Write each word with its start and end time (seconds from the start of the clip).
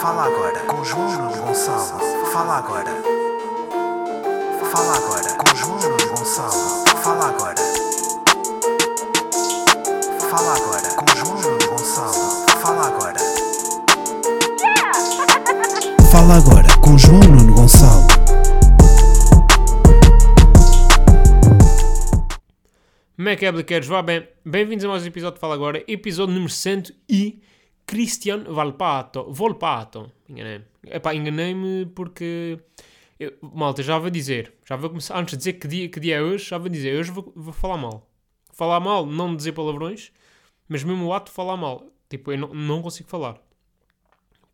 Fala 0.00 0.24
agora 0.24 0.60
com 0.66 0.84
João 0.84 1.32
Gonçalo. 1.32 2.00
Fala 2.32 2.58
agora. 2.58 2.90
Fala 4.70 4.96
agora 4.96 5.34
com 5.34 5.56
João 5.56 5.78
Gonçalo. 5.78 6.84
Fala 7.02 7.28
agora. 7.28 7.54
Fala 10.30 10.54
agora 10.54 10.88
com 10.96 11.16
João 11.16 11.58
Gonçalo. 11.68 12.46
Fala 12.60 12.86
agora. 12.88 13.20
Fala 16.12 16.36
agora 16.36 16.68
com 16.82 16.98
João 16.98 17.20
Nuno 17.20 17.54
Gonçalo. 17.54 18.06
Como 23.16 23.28
é 23.30 23.36
que 23.36 23.74
é? 23.74 23.80
Vá 23.80 24.02
bem. 24.02 24.28
Bem-vindos 24.44 24.84
a 24.84 24.88
mais 24.88 25.02
um 25.04 25.06
episódio 25.06 25.34
de 25.34 25.40
Fala 25.40 25.54
Agora, 25.54 25.82
episódio 25.88 26.34
número 26.34 26.52
100 26.52 26.84
e 27.08 27.40
Cristian 27.86 28.44
Valpato. 28.44 29.32
Volpato. 29.32 30.10
Enganei-me. 30.28 30.64
Epá, 30.84 31.14
enganei-me 31.14 31.86
porque... 31.86 32.58
Eu, 33.18 33.32
malta, 33.40 33.82
já 33.82 33.98
vou 33.98 34.10
dizer. 34.10 34.52
Já 34.68 34.76
vou 34.76 34.90
começar... 34.90 35.18
Antes 35.18 35.32
de 35.32 35.38
dizer 35.38 35.52
que 35.54 35.68
dia, 35.68 35.88
que 35.88 36.00
dia 36.00 36.16
é 36.16 36.22
hoje, 36.22 36.44
já 36.48 36.58
vou 36.58 36.68
dizer. 36.68 36.98
Hoje 36.98 37.10
vou, 37.10 37.32
vou 37.34 37.52
falar 37.52 37.78
mal. 37.78 38.10
Falar 38.52 38.80
mal, 38.80 39.06
não 39.06 39.36
dizer 39.36 39.52
palavrões, 39.52 40.12
mas 40.68 40.82
mesmo 40.82 41.06
o 41.06 41.12
ato 41.12 41.30
de 41.30 41.36
falar 41.36 41.56
mal. 41.56 41.86
Tipo, 42.08 42.32
eu 42.32 42.38
não, 42.38 42.48
não 42.48 42.82
consigo 42.82 43.08
falar. 43.08 43.40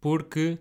Porque 0.00 0.58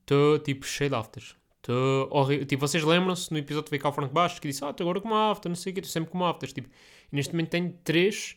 estou, 0.00 0.38
tipo, 0.40 0.66
cheio 0.66 0.90
de 0.90 0.96
afters. 0.96 1.36
Estou 1.56 2.08
horrível. 2.10 2.46
Tipo, 2.46 2.66
vocês 2.66 2.84
lembram-se 2.84 3.32
no 3.32 3.38
episódio 3.38 3.70
de 3.70 3.86
o 3.86 3.92
Franco 3.92 4.12
Bastos 4.12 4.38
que 4.38 4.48
disse, 4.48 4.64
ah, 4.64 4.70
estou 4.70 4.84
agora 4.84 5.00
com 5.00 5.08
uma 5.08 5.30
afta, 5.30 5.48
não 5.48 5.56
sei 5.56 5.72
o 5.72 5.74
quê, 5.74 5.80
estou 5.80 5.92
sempre 5.92 6.10
com 6.10 6.18
uma 6.18 6.30
aftas. 6.30 6.52
Tipo, 6.52 6.68
neste 7.10 7.32
momento 7.32 7.50
tenho 7.50 7.72
3 7.82 8.36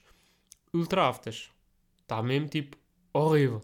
ultra 0.73 1.07
aftas. 1.07 1.49
Está 2.01 2.23
mesmo, 2.23 2.47
tipo, 2.47 2.77
horrível. 3.13 3.61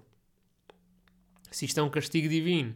Se 1.52 1.66
isto 1.66 1.80
é 1.80 1.84
um 1.84 1.90
castigo 1.90 2.28
divino 2.28 2.76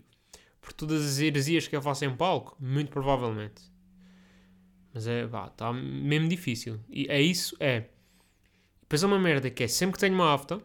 por 0.62 0.74
todas 0.74 1.04
as 1.06 1.20
heresias 1.20 1.68
que 1.68 1.76
eu 1.76 1.82
faço 1.82 2.06
em 2.06 2.16
palco, 2.16 2.56
muito 2.60 2.92
provavelmente. 2.92 3.62
Mas 4.94 5.08
é, 5.08 5.28
pá, 5.28 5.48
está 5.48 5.72
mesmo 5.72 6.28
difícil. 6.28 6.80
E 6.90 7.08
é 7.10 7.22
isso, 7.22 7.56
é. 7.60 7.90
Depois 8.82 9.04
é 9.04 9.06
uma 9.06 9.20
merda 9.20 9.50
que 9.50 9.64
é, 9.64 9.68
sempre 9.68 9.94
que 9.94 10.00
tenho 10.00 10.16
uma 10.16 10.34
afta, 10.34 10.62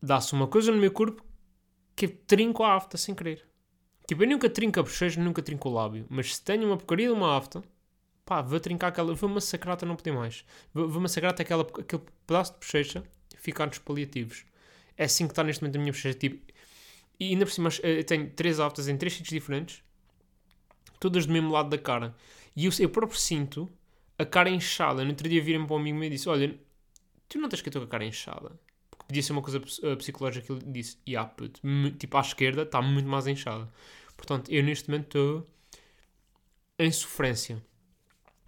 dá-se 0.00 0.32
uma 0.32 0.46
coisa 0.46 0.70
no 0.70 0.78
meu 0.78 0.92
corpo 0.92 1.24
que 1.96 2.08
trinco 2.08 2.62
a 2.62 2.74
afta 2.74 2.96
sem 2.96 3.14
querer. 3.14 3.46
Tipo, 4.06 4.22
eu 4.22 4.28
nunca 4.28 4.50
trinco 4.50 4.78
a 4.78 4.82
bochecha, 4.82 5.20
nunca 5.20 5.42
trinco 5.42 5.68
o 5.68 5.72
lábio. 5.72 6.06
Mas 6.08 6.36
se 6.36 6.42
tenho 6.42 6.66
uma 6.66 6.76
porcaria 6.76 7.08
de 7.08 7.14
uma 7.14 7.36
afta, 7.36 7.62
pá, 8.24 8.42
vou 8.42 8.60
trincar 8.60 8.90
aquela, 8.90 9.14
vou 9.14 9.30
massacrar 9.30 9.74
até 9.74 9.86
não 9.86 9.96
poder 9.96 10.12
mais. 10.12 10.44
Vou, 10.72 10.88
vou 10.88 11.00
massacrar 11.00 11.32
até 11.32 11.42
aquela, 11.42 11.62
aquele 11.62 12.02
pedaço 12.26 12.52
de 12.52 12.58
bochecha 12.58 13.02
ficar 13.44 13.66
nos 13.66 13.78
paliativos. 13.78 14.44
É 14.96 15.04
assim 15.04 15.26
que 15.26 15.32
está 15.32 15.44
neste 15.44 15.62
momento 15.62 15.76
a 15.76 15.78
minha 15.80 15.92
bochecha. 15.92 16.18
Tipo, 16.18 16.40
e 17.20 17.28
ainda 17.28 17.44
por 17.44 17.52
cima, 17.52 17.68
eh, 17.82 17.98
eu 18.00 18.04
tenho 18.04 18.30
três 18.30 18.58
aftas 18.58 18.88
em 18.88 18.96
três 18.96 19.12
sítios 19.12 19.30
diferentes, 19.30 19.82
todas 20.98 21.26
do 21.26 21.32
mesmo 21.32 21.52
lado 21.52 21.68
da 21.68 21.78
cara. 21.78 22.14
E 22.56 22.64
eu, 22.64 22.72
eu 22.80 22.88
próprio 22.88 23.18
sinto 23.18 23.70
a 24.18 24.24
cara 24.24 24.48
inchada. 24.48 25.04
No 25.04 25.10
outro 25.10 25.28
dia 25.28 25.42
virem 25.42 25.66
para 25.66 25.76
um 25.76 25.78
amigo 25.78 25.98
meu 25.98 26.06
e 26.06 26.10
disse: 26.10 26.28
Olha, 26.28 26.58
tu 27.28 27.38
não 27.38 27.48
tens 27.48 27.60
que 27.60 27.68
estou 27.68 27.82
com 27.82 27.86
a 27.86 27.90
cara 27.90 28.04
inchada? 28.04 28.58
Porque 28.90 29.04
podia 29.06 29.22
ser 29.22 29.32
uma 29.32 29.42
coisa 29.42 29.58
uh, 29.58 29.96
psicológica 29.96 30.46
que 30.46 30.52
ele 30.52 30.72
disse: 30.72 30.96
E 31.06 31.12
yeah, 31.12 31.28
puto, 31.28 31.60
tipo 31.98 32.16
à 32.16 32.20
esquerda 32.20 32.62
está 32.62 32.80
muito 32.80 33.08
mais 33.08 33.26
inchada. 33.26 33.70
Portanto, 34.16 34.50
eu 34.50 34.62
neste 34.62 34.88
momento 34.88 35.04
estou 35.06 35.46
em 36.78 36.90
sofrência. 36.90 37.62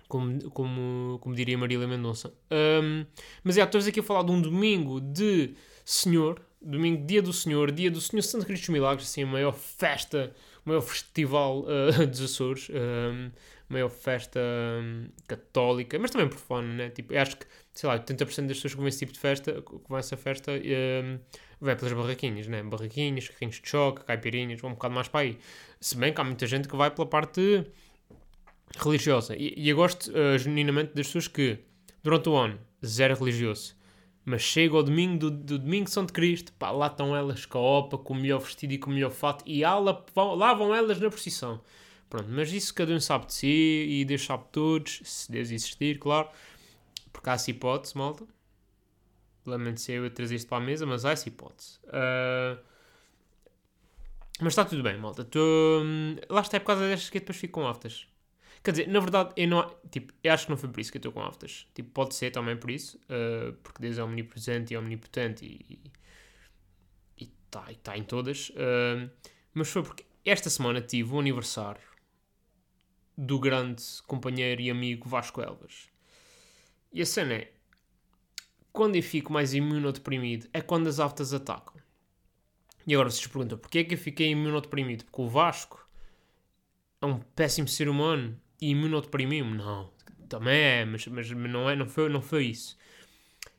Como, 0.09 0.51
como, 0.51 1.19
como 1.21 1.35
diria 1.35 1.59
Marília 1.59 1.87
Mendonça. 1.87 2.33
Um, 2.51 3.05
mas 3.43 3.59
é, 3.59 3.63
estou 3.63 3.81
aqui 3.81 4.01
a 4.01 4.03
falar 4.03 4.23
de 4.23 4.31
um 4.31 4.41
domingo 4.41 5.01
de 5.01 5.55
Senhor, 5.85 6.41
domingo, 6.61 7.07
dia 7.07 7.23
do 7.23 7.33
Senhor, 7.33 7.71
dia 7.71 7.91
do 7.91 8.01
Senhor 8.01 8.23
Santo 8.23 8.47
Cristo 8.47 8.63
dos 8.65 8.71
Milagres, 8.71 9.09
assim, 9.09 9.23
a 9.23 9.27
maior 9.27 9.53
festa, 9.53 10.35
o 10.65 10.69
maior 10.69 10.81
festival 10.81 11.61
uh, 11.61 12.07
dos 12.07 12.21
Açores, 12.21 12.69
um, 12.71 13.31
maior 13.69 13.89
festa 13.89 14.41
um, 14.83 15.09
católica, 15.27 15.99
mas 15.99 16.11
também 16.11 16.29
profana, 16.29 16.73
né? 16.75 16.91
Tipo, 16.91 17.17
acho 17.17 17.37
que, 17.37 17.47
sei 17.73 17.89
lá, 17.89 17.99
80% 17.99 18.19
das 18.19 18.57
pessoas 18.57 18.75
que 18.75 18.79
vão 18.79 18.89
esse 18.89 18.99
tipo 18.99 19.13
de 19.13 19.19
festa, 19.19 19.63
que 19.63 19.89
vão 19.89 19.97
a 19.97 19.99
essa 19.99 20.17
festa, 20.17 20.53
um, 20.53 21.19
vai 21.61 21.77
pelas 21.77 21.93
barraquinhas, 21.93 22.47
né? 22.47 22.63
Barraquinhas, 22.63 23.29
carrinhos 23.29 23.61
de 23.61 23.69
choque, 23.69 24.05
caipirinhas, 24.05 24.61
vão 24.61 24.71
um 24.71 24.75
bocado 24.75 24.95
mais 24.95 25.09
para 25.09 25.21
aí. 25.21 25.39
Se 25.81 25.97
bem 25.97 26.13
que 26.13 26.21
há 26.21 26.25
muita 26.25 26.47
gente 26.47 26.69
que 26.69 26.77
vai 26.77 26.91
pela 26.91 27.07
parte 27.07 27.65
religiosa. 28.79 29.37
E, 29.37 29.55
e 29.57 29.69
eu 29.69 29.77
gosto 29.77 30.11
uh, 30.11 30.39
genuinamente 30.39 30.95
das 30.95 31.07
pessoas 31.07 31.29
que, 31.29 31.59
durante 32.03 32.29
o 32.29 32.37
ano, 32.37 32.59
zero 32.85 33.17
religioso, 33.17 33.75
mas 34.25 34.43
chega 34.43 34.77
ao 34.77 34.83
domingo 34.83 35.19
do, 35.19 35.31
do 35.31 35.59
domingo 35.59 35.85
de 35.85 35.93
São 35.93 36.05
de 36.05 36.13
Cristo, 36.13 36.53
pá, 36.55 36.71
lá 36.71 36.89
estão 36.89 37.15
elas 37.15 37.47
com 37.47 37.59
a 37.59 37.61
opa, 37.61 37.97
com 37.97 38.13
o 38.13 38.17
melhor 38.17 38.41
vestido 38.41 38.73
e 38.73 38.79
com 38.79 38.91
o 38.91 38.95
melhor 38.95 39.11
fato, 39.11 39.45
e 39.47 39.63
lá 39.63 40.05
vão, 40.15 40.35
lá 40.35 40.53
vão 40.53 40.75
elas 40.75 40.99
na 40.99 41.09
procissão. 41.09 41.61
Pronto, 42.09 42.29
mas 42.31 42.53
isso 42.53 42.75
cada 42.75 42.93
um 42.93 43.01
sabe 43.01 43.27
de 43.27 43.35
si 43.35 43.87
e 43.89 44.05
Deus 44.05 44.25
sabe 44.25 44.45
de 44.45 44.51
todos, 44.51 45.01
se 45.05 45.31
Deus 45.31 45.51
existir, 45.51 45.99
claro, 45.99 46.29
porque 47.13 47.31
há 47.31 47.35
essa 47.35 47.51
hipótese, 47.51 47.97
malta. 47.97 48.25
Lamento 49.45 49.81
ser 49.81 49.93
eu 50.03 50.11
trazer 50.11 50.35
isto 50.35 50.49
para 50.49 50.59
a 50.59 50.67
mesa, 50.67 50.85
mas 50.87 51.05
há 51.05 51.13
essa 51.13 51.29
hipótese. 51.29 51.79
Uh... 51.87 52.59
Mas 54.41 54.53
está 54.53 54.65
tudo 54.65 54.83
bem, 54.83 54.99
malta. 54.99 55.25
Tô... 55.25 55.39
hum, 55.83 56.17
Lá 56.29 56.41
está 56.41 56.57
é 56.57 56.61
por 56.61 56.67
causa 56.67 56.87
destas 56.89 57.11
que 57.11 57.21
depois 57.21 57.39
fico 57.39 57.61
com 57.61 57.67
aftas. 57.67 58.07
Quer 58.67 58.73
dizer, 58.73 58.89
na 58.89 58.99
verdade, 58.99 59.33
eu, 59.37 59.47
não, 59.47 59.77
tipo, 59.93 60.13
eu 60.25 60.33
acho 60.33 60.47
que 60.47 60.51
não 60.51 60.57
foi 60.57 60.69
por 60.69 60.81
isso 60.81 60.91
que 60.91 60.97
eu 60.97 60.99
estou 60.99 61.13
com 61.13 61.23
aftas. 61.23 61.69
Tipo, 61.73 61.89
pode 61.91 62.17
ser 62.17 62.33
também 62.33 62.57
por 62.57 62.69
isso, 62.69 62.99
uh, 63.05 63.53
porque 63.63 63.81
Deus 63.81 63.97
é 63.97 64.03
omnipresente 64.03 64.75
e 64.75 64.77
omnipotente 64.77 65.45
e 65.47 65.93
está 67.17 67.63
tá 67.81 67.97
em 67.97 68.03
todas. 68.03 68.49
Uh, 68.51 69.09
mas 69.55 69.69
foi 69.69 69.85
porque 69.85 70.05
esta 70.25 70.51
semana 70.51 70.81
tive 70.81 71.15
o 71.15 71.21
aniversário 71.21 71.81
do 73.17 73.39
grande 73.39 73.85
companheiro 74.05 74.61
e 74.61 74.69
amigo 74.69 75.09
Vasco 75.09 75.41
Elvas. 75.41 75.89
E 76.93 77.01
a 77.01 77.07
cena 77.07 77.35
é, 77.35 77.53
quando 78.73 78.97
eu 78.97 79.03
fico 79.05 79.33
mais 79.33 79.55
imunodeprimido, 79.55 80.49
é 80.53 80.61
quando 80.61 80.89
as 80.89 80.99
aftas 80.99 81.33
atacam. 81.33 81.81
E 82.85 82.95
agora 82.95 83.11
vocês 83.11 83.29
perguntam, 83.29 83.59
porquê 83.59 83.79
é 83.79 83.85
que 83.85 83.95
eu 83.95 83.99
fiquei 83.99 84.31
imunodeprimido? 84.31 85.05
Porque 85.05 85.23
o 85.23 85.29
Vasco 85.29 85.89
é 87.01 87.07
um 87.07 87.21
péssimo 87.21 87.69
ser 87.69 87.89
humano 87.89 88.37
imunodeprimiu-me. 88.61 89.57
Não, 89.57 89.91
também 90.29 90.59
é, 90.59 90.85
mas, 90.85 91.07
mas 91.07 91.31
não, 91.31 91.69
é, 91.69 91.77
não, 91.77 91.87
foi, 91.87 92.09
não 92.09 92.21
foi 92.21 92.47
isso. 92.47 92.77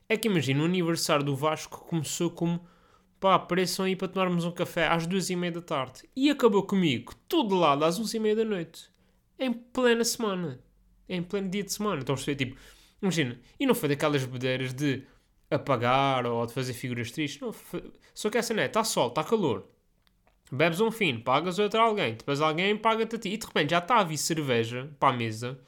É 0.10 0.16
que 0.16 0.28
imagina, 0.28 0.62
o 0.62 0.66
aniversário 0.66 1.26
do 1.26 1.36
Vasco 1.36 1.86
começou 1.86 2.30
como 2.30 2.66
pá, 3.20 3.36
apareçam 3.36 3.86
aí 3.86 3.96
para 3.96 4.08
tomarmos 4.08 4.46
um 4.46 4.52
café 4.52 4.88
às 4.88 5.06
duas 5.06 5.30
e 5.30 5.36
meia 5.36 5.52
da 5.52 5.62
tarde. 5.62 6.04
E 6.16 6.30
acabou 6.30 6.64
comigo, 6.64 7.14
todo 7.28 7.56
lado, 7.56 7.84
às 7.84 8.00
onze 8.00 8.18
e 8.18 8.20
meia 8.20 8.36
da 8.36 8.46
noite. 8.46 8.90
Em 9.38 9.52
plena 9.52 10.04
semana. 10.04 10.60
Em 11.10 11.22
pleno 11.22 11.50
dia 11.50 11.64
de 11.64 11.74
semana. 11.74 12.02
Então, 12.02 12.16
tipo, 12.16 12.58
imagina, 13.02 13.40
e 13.60 13.66
não 13.66 13.76
foi 13.76 13.90
daquelas 13.90 14.26
bedeiras 14.26 14.74
de 14.74 15.04
apagar 15.50 16.26
ou 16.26 16.46
de 16.46 16.54
fazer 16.54 16.74
figuras 16.74 17.12
tristes. 17.12 17.42
Não, 17.42 17.52
foi, 17.52 17.92
só 18.14 18.30
que 18.30 18.38
essa 18.38 18.54
não 18.54 18.64
é, 18.64 18.66
está 18.66 18.84
sol, 18.84 19.10
está 19.10 19.24
calor. 19.24 19.68
Bebes 20.52 20.80
um 20.80 20.92
fino, 20.92 21.22
pagas 21.22 21.60
outro 21.60 21.80
a 21.80 21.84
alguém, 21.84 22.16
depois 22.16 22.40
alguém 22.40 22.78
paga-te 22.78 23.16
a 23.16 23.20
ti. 23.20 23.30
E 23.30 23.38
de 23.38 23.46
repente 23.46 23.72
já 23.72 23.80
está 23.80 24.00
a 24.00 24.04
vir 24.04 24.18
cerveja 24.18 24.90
para 25.00 25.14
a 25.14 25.18
mesa 25.18 25.60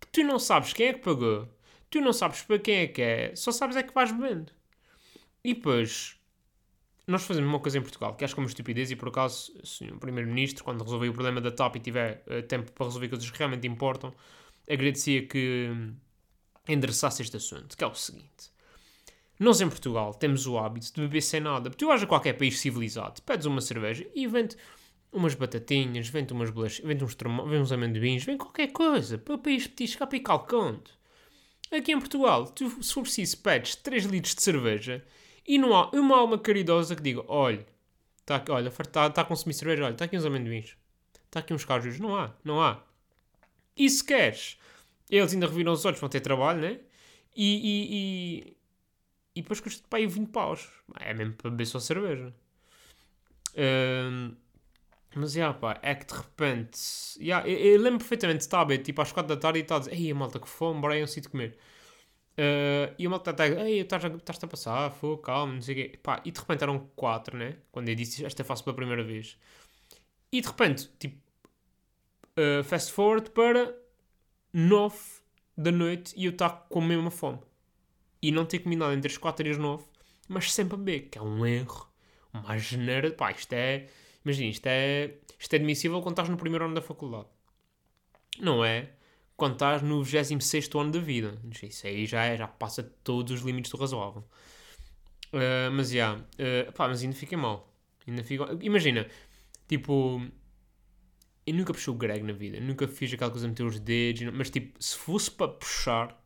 que 0.00 0.06
tu 0.08 0.22
não 0.22 0.38
sabes 0.38 0.72
quem 0.72 0.88
é 0.88 0.92
que 0.92 1.00
pagou, 1.00 1.48
tu 1.90 2.00
não 2.00 2.12
sabes 2.12 2.42
para 2.42 2.58
quem 2.58 2.76
é 2.76 2.86
que 2.86 3.02
é, 3.02 3.36
só 3.36 3.50
sabes 3.50 3.76
é 3.76 3.82
que 3.82 3.94
vais 3.94 4.12
bebendo. 4.12 4.52
E 5.42 5.54
depois, 5.54 6.16
nós 7.06 7.24
fazemos 7.24 7.48
uma 7.48 7.60
coisa 7.60 7.78
em 7.78 7.82
Portugal 7.82 8.14
que 8.14 8.24
acho 8.24 8.34
que 8.34 8.40
é 8.40 8.42
uma 8.42 8.48
estupidez 8.48 8.90
e 8.90 8.96
por 8.96 9.08
acaso 9.08 9.52
se 9.64 9.84
o 9.84 9.98
Primeiro-Ministro, 9.98 10.64
quando 10.64 10.82
resolver 10.82 11.08
o 11.08 11.12
problema 11.12 11.40
da 11.40 11.50
TAP 11.50 11.76
e 11.76 11.80
tiver 11.80 12.24
uh, 12.26 12.42
tempo 12.42 12.72
para 12.72 12.86
resolver 12.86 13.08
coisas 13.08 13.30
que 13.30 13.38
realmente 13.38 13.66
importam, 13.66 14.12
agradecia 14.68 15.26
que 15.26 15.70
endereçasse 16.68 17.22
este 17.22 17.36
assunto, 17.36 17.76
que 17.76 17.84
é 17.84 17.86
o 17.86 17.94
seguinte. 17.94 18.55
Nós 19.38 19.60
em 19.60 19.68
Portugal 19.68 20.14
temos 20.14 20.46
o 20.46 20.58
hábito 20.58 20.94
de 20.94 21.00
beber 21.02 21.20
sem 21.20 21.40
nada. 21.40 21.70
Tu 21.70 21.86
vais 21.86 22.02
a 22.02 22.06
qualquer 22.06 22.32
país 22.34 22.58
civilizado, 22.58 23.20
pedes 23.22 23.46
uma 23.46 23.60
cerveja 23.60 24.06
e 24.14 24.26
vende 24.26 24.56
umas 25.12 25.34
batatinhas, 25.34 26.08
vende 26.08 26.32
umas 26.32 26.50
bolachas, 26.50 26.84
vende 26.84 27.04
uns, 27.04 27.14
vende 27.14 27.56
uns 27.58 27.72
amendoins, 27.72 28.24
vem 28.24 28.36
qualquer 28.36 28.68
coisa 28.68 29.18
para 29.18 29.34
o 29.34 29.38
país 29.38 29.66
petiscar 29.66 30.08
para 30.08 30.20
calcando. 30.20 30.90
Aqui 31.70 31.92
em 31.92 31.98
Portugal, 31.98 32.46
tu, 32.46 32.82
se 32.82 32.94
for 32.94 33.02
preciso, 33.02 33.38
pedes 33.38 33.74
3 33.76 34.04
litros 34.04 34.34
de 34.34 34.42
cerveja 34.42 35.04
e 35.46 35.58
não 35.58 35.74
há 35.74 35.90
uma 35.90 36.16
alma 36.16 36.38
caridosa 36.38 36.94
que 36.94 37.02
diga: 37.02 37.24
olha, 37.28 37.66
está 38.20 38.42
olha, 38.50 38.68
está 38.68 39.10
tá 39.10 39.22
a 39.22 39.24
consumir 39.24 39.54
cerveja, 39.54 39.84
olha, 39.84 39.92
está 39.92 40.04
aqui 40.04 40.16
uns 40.16 40.24
amendoins, 40.24 40.76
está 41.26 41.40
aqui 41.40 41.52
uns 41.52 41.64
cajus. 41.64 41.98
Não 41.98 42.16
há, 42.16 42.32
não 42.44 42.62
há. 42.62 42.82
E 43.76 43.88
se 43.90 44.04
queres, 44.04 44.58
eles 45.10 45.32
ainda 45.32 45.46
reviram 45.46 45.72
os 45.72 45.84
olhos, 45.84 46.00
vão 46.00 46.08
ter 46.08 46.20
trabalho, 46.20 46.60
né? 46.60 46.80
E, 47.34 48.46
e, 48.48 48.55
e, 49.36 49.42
depois 49.42 49.60
custa 49.60 49.86
para 49.88 49.98
aí 49.98 50.06
20 50.06 50.30
paus. 50.30 50.68
É 51.00 51.14
mesmo 51.14 51.34
para 51.34 51.50
beber 51.50 51.66
só 51.66 51.78
cerveja. 51.78 52.34
Um, 53.56 54.34
mas, 55.14 55.32
já, 55.32 55.52
pá, 55.54 55.78
é 55.82 55.94
que 55.94 56.06
de 56.06 56.14
repente... 56.14 56.78
Yeah, 57.18 57.48
eu, 57.48 57.56
eu 57.58 57.80
lembro 57.80 58.00
perfeitamente 58.00 58.40
estar 58.40 58.60
a 58.60 58.64
beber, 58.64 58.82
tipo, 58.82 59.00
às 59.00 59.12
4 59.12 59.34
da 59.34 59.40
tarde 59.40 59.60
e 59.60 59.62
estar 59.62 59.76
a 59.76 59.78
dizer 59.78 59.94
Ei, 59.94 60.12
malta, 60.12 60.38
que 60.38 60.48
fome, 60.48 60.80
bora 60.80 60.94
aí 60.94 61.02
um 61.02 61.06
sítio 61.06 61.30
comer. 61.30 61.56
Uh, 62.38 62.92
e 62.98 63.06
o 63.06 63.10
malta 63.10 63.30
está 63.30 63.48
ei, 63.48 63.80
estás-te 63.80 64.44
a 64.44 64.48
passar, 64.48 64.90
foi, 64.90 65.16
calma, 65.18 65.54
não 65.54 65.62
sei 65.62 65.74
o 65.74 65.76
quê. 65.78 65.98
Pá, 66.02 66.20
e 66.24 66.30
de 66.30 66.38
repente 66.38 66.62
eram 66.62 66.90
quatro, 66.94 67.36
né? 67.36 67.56
Quando 67.72 67.88
eu 67.88 67.94
disse 67.94 68.24
esta 68.26 68.44
faço 68.44 68.62
pela 68.62 68.76
primeira 68.76 69.02
vez. 69.02 69.38
E 70.30 70.40
de 70.42 70.46
repente, 70.46 70.90
tipo, 70.98 71.16
uh, 72.38 72.62
fast 72.64 72.92
forward 72.92 73.30
para 73.30 73.74
nove 74.52 74.98
da 75.56 75.72
noite 75.72 76.14
e 76.16 76.26
eu 76.26 76.32
estou 76.32 76.50
com 76.68 76.80
a 76.80 76.86
mesma 76.86 77.10
fome. 77.10 77.38
E 78.26 78.32
não 78.32 78.44
ter 78.44 78.60
comido 78.60 78.80
nada 78.80 78.94
entre 78.94 79.10
as 79.10 79.18
quatro 79.18 79.46
e 79.46 79.50
as 79.50 79.58
nove, 79.58 79.84
mas 80.28 80.52
sempre 80.52 80.74
a 80.74 80.78
beber, 80.78 81.08
que 81.08 81.18
é 81.18 81.22
um 81.22 81.46
erro, 81.46 81.88
uma 82.32 82.58
geneira. 82.58 83.10
Pá, 83.10 83.30
isto 83.30 83.52
é. 83.52 83.88
Imagina, 84.24 84.50
isto 84.50 84.66
é, 84.66 85.14
isto 85.38 85.52
é 85.52 85.56
admissível 85.56 86.00
quando 86.02 86.14
estás 86.14 86.28
no 86.28 86.36
primeiro 86.36 86.64
ano 86.64 86.74
da 86.74 86.82
faculdade. 86.82 87.28
Não 88.40 88.64
é? 88.64 88.90
quando 89.36 89.52
estás 89.52 89.82
no 89.82 90.02
26 90.02 90.70
ano 90.74 90.92
da 90.92 90.98
vida. 90.98 91.38
Isso 91.62 91.86
aí 91.86 92.06
já, 92.06 92.24
é, 92.24 92.36
já 92.36 92.48
passa 92.48 92.82
todos 93.04 93.32
os 93.32 93.42
limites 93.42 93.70
do 93.70 93.76
razoável. 93.76 94.24
Uh, 95.32 95.70
mas 95.72 95.90
já, 95.90 95.94
yeah, 95.94 96.68
uh, 96.68 96.72
pá, 96.72 96.88
mas 96.88 97.02
ainda 97.02 97.14
fiquei 97.14 97.36
mal. 97.36 97.72
Ainda 98.06 98.24
fico... 98.24 98.44
Imagina, 98.62 99.06
tipo, 99.68 100.22
eu 101.46 101.54
nunca 101.54 101.72
puxei 101.74 101.92
o 101.92 101.96
Greg 101.96 102.22
na 102.22 102.32
vida, 102.32 102.60
nunca 102.60 102.88
fiz 102.88 103.12
aquela 103.12 103.30
coisa 103.30 103.46
de 103.46 103.50
meter 103.50 103.64
os 103.64 103.78
dedos, 103.78 104.22
mas 104.32 104.48
tipo, 104.48 104.82
se 104.82 104.96
fosse 104.96 105.30
para 105.30 105.48
puxar, 105.48 106.24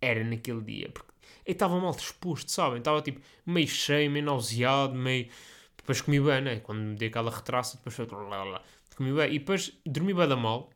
era 0.00 0.24
naquele 0.24 0.62
dia. 0.62 0.88
Porque 0.88 1.12
estava 1.52 1.78
mal 1.80 1.92
disposto, 1.94 2.50
sabem? 2.50 2.78
Estava 2.78 3.02
tipo 3.02 3.20
meio 3.46 3.68
cheio, 3.68 4.10
meio 4.10 4.24
nauseado, 4.24 4.94
meio. 4.94 5.28
Depois 5.76 6.00
comi 6.00 6.20
bem, 6.20 6.42
né? 6.42 6.60
Quando 6.60 6.80
me 6.80 6.96
dei 6.96 7.08
aquela 7.08 7.30
retraça, 7.30 7.76
depois 7.76 7.94
foi. 7.94 8.06
Comi 8.06 9.12
bem. 9.12 9.34
E 9.34 9.38
depois 9.38 9.72
dormi 9.86 10.12
bem 10.12 10.28
da 10.28 10.36
mal 10.36 10.70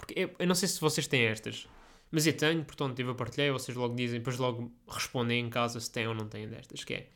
porque 0.00 0.18
eu, 0.18 0.34
eu, 0.38 0.46
não 0.46 0.54
sei 0.54 0.66
se 0.66 0.80
vocês 0.80 1.06
têm 1.06 1.26
estas, 1.26 1.68
mas 2.10 2.26
eu 2.26 2.32
tenho, 2.32 2.64
portanto, 2.64 2.96
tive 2.96 3.10
a 3.10 3.14
partilhar 3.14 3.52
vocês 3.52 3.76
logo 3.76 3.94
dizem, 3.94 4.18
depois 4.18 4.38
logo 4.38 4.72
respondem 4.88 5.44
em 5.44 5.50
casa 5.50 5.78
se 5.78 5.92
têm 5.92 6.08
ou 6.08 6.14
não 6.14 6.26
têm 6.26 6.48
destas, 6.48 6.82
que 6.84 6.94
é... 6.94 7.08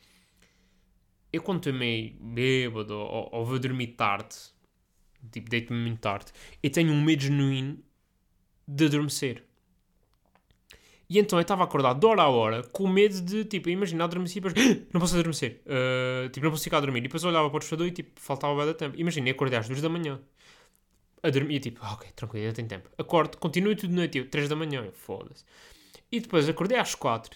Eu 1.33 1.41
quando 1.41 1.57
estou 1.57 1.73
meio 1.73 2.15
bêbado 2.21 2.93
ou, 2.93 3.29
ou 3.31 3.45
vou 3.45 3.57
dormir 3.59 3.87
tarde, 3.87 4.35
tipo, 5.31 5.49
deito-me 5.49 5.79
muito 5.79 5.99
tarde, 5.99 6.31
eu 6.61 6.69
tenho 6.69 6.93
um 6.93 7.01
medo 7.01 7.23
genuíno 7.23 7.83
de 8.67 8.85
adormecer. 8.85 9.43
E 11.09 11.19
então 11.19 11.37
eu 11.37 11.41
estava 11.41 11.63
acordado 11.63 11.99
de 11.99 12.05
hora 12.05 12.23
a 12.23 12.29
hora 12.29 12.63
com 12.63 12.87
medo 12.87 13.21
de, 13.21 13.45
tipo, 13.45 13.69
imaginar 13.69 14.05
adormecer 14.05 14.37
e 14.37 14.41
depois 14.41 14.87
não 14.91 14.99
posso 14.99 15.13
adormecer. 15.15 15.61
Uh, 15.65 16.29
tipo, 16.29 16.43
não 16.45 16.51
posso 16.51 16.63
ficar 16.63 16.77
a 16.77 16.81
dormir. 16.81 16.99
E 16.99 17.03
depois 17.03 17.23
eu 17.23 17.29
olhava 17.29 17.49
para 17.49 17.57
o 17.57 17.59
despertador 17.59 17.87
e 17.87 17.91
tipo, 17.91 18.19
faltava 18.19 18.55
bem 18.55 18.67
de 18.67 18.73
tempo. 18.73 18.99
Imagina, 18.99 19.29
acordei 19.31 19.59
às 19.59 19.67
duas 19.67 19.81
da 19.81 19.89
manhã 19.89 20.19
a 21.23 21.29
dormir, 21.29 21.59
tipo, 21.59 21.79
ah, 21.83 21.93
ok, 21.93 22.09
tranquilo, 22.15 22.43
ainda 22.43 22.55
tenho 22.55 22.67
tempo. 22.67 22.89
Acordo, 22.97 23.37
continuo 23.37 23.75
tudo 23.75 23.89
de 23.89 23.95
noite, 23.95 24.17
eu, 24.19 24.29
3 24.29 24.47
da 24.47 24.55
manhã, 24.55 24.91
foda-se. 24.93 25.43
E 26.11 26.19
depois 26.19 26.47
acordei 26.47 26.77
às 26.77 26.93
4, 26.95 27.35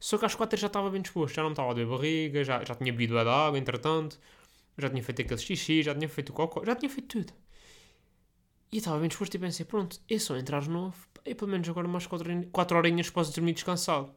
só 0.00 0.18
que 0.18 0.26
às 0.26 0.34
4 0.34 0.58
já 0.58 0.66
estava 0.66 0.90
bem 0.90 1.00
disposto, 1.02 1.34
já 1.34 1.42
não 1.42 1.50
estava 1.50 1.70
a 1.70 1.74
doer 1.74 1.86
barriga, 1.86 2.44
já, 2.44 2.64
já 2.64 2.74
tinha 2.74 2.92
bebido 2.92 3.18
a 3.18 3.46
água, 3.46 3.58
entretanto, 3.58 4.18
já 4.76 4.90
tinha 4.90 5.02
feito 5.02 5.22
aquele 5.22 5.40
xixi, 5.40 5.82
já 5.82 5.94
tinha 5.94 6.08
feito 6.08 6.30
o 6.30 6.32
cocô, 6.32 6.64
já 6.64 6.74
tinha 6.74 6.90
feito 6.90 7.08
tudo. 7.08 7.32
E 8.70 8.78
estava 8.78 8.98
bem 8.98 9.08
disposto 9.08 9.34
e 9.34 9.38
pensei, 9.38 9.64
pronto, 9.64 9.98
é 10.08 10.18
só 10.18 10.36
entrar 10.36 10.58
às 10.58 10.68
9, 10.68 10.94
e 11.24 11.34
pelo 11.34 11.50
menos 11.50 11.68
agora 11.68 11.88
mais 11.88 12.06
4, 12.06 12.48
4 12.52 12.76
horinhas 12.76 13.08
posso 13.10 13.34
dormir 13.34 13.54
descansado. 13.54 14.14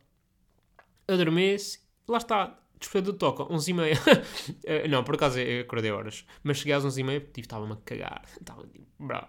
Adormece, 1.08 1.80
lá 2.08 2.18
está, 2.18 2.60
despertador 2.82 3.18
toca, 3.18 3.44
11h30. 3.46 3.96
uh, 4.86 4.90
não, 4.90 5.04
por 5.04 5.16
acaso 5.16 5.40
eu 5.40 5.62
acordei 5.62 5.92
horas. 5.92 6.26
Mas 6.44 6.58
cheguei 6.58 6.74
às 6.74 6.84
11h30 6.84 7.20
porque 7.20 7.32
tipo, 7.34 7.46
estava-me 7.46 7.74
a 7.74 7.78
cagar. 7.78 8.24
Estava 8.40 8.68
tipo, 8.68 8.86
bravo. 9.00 9.28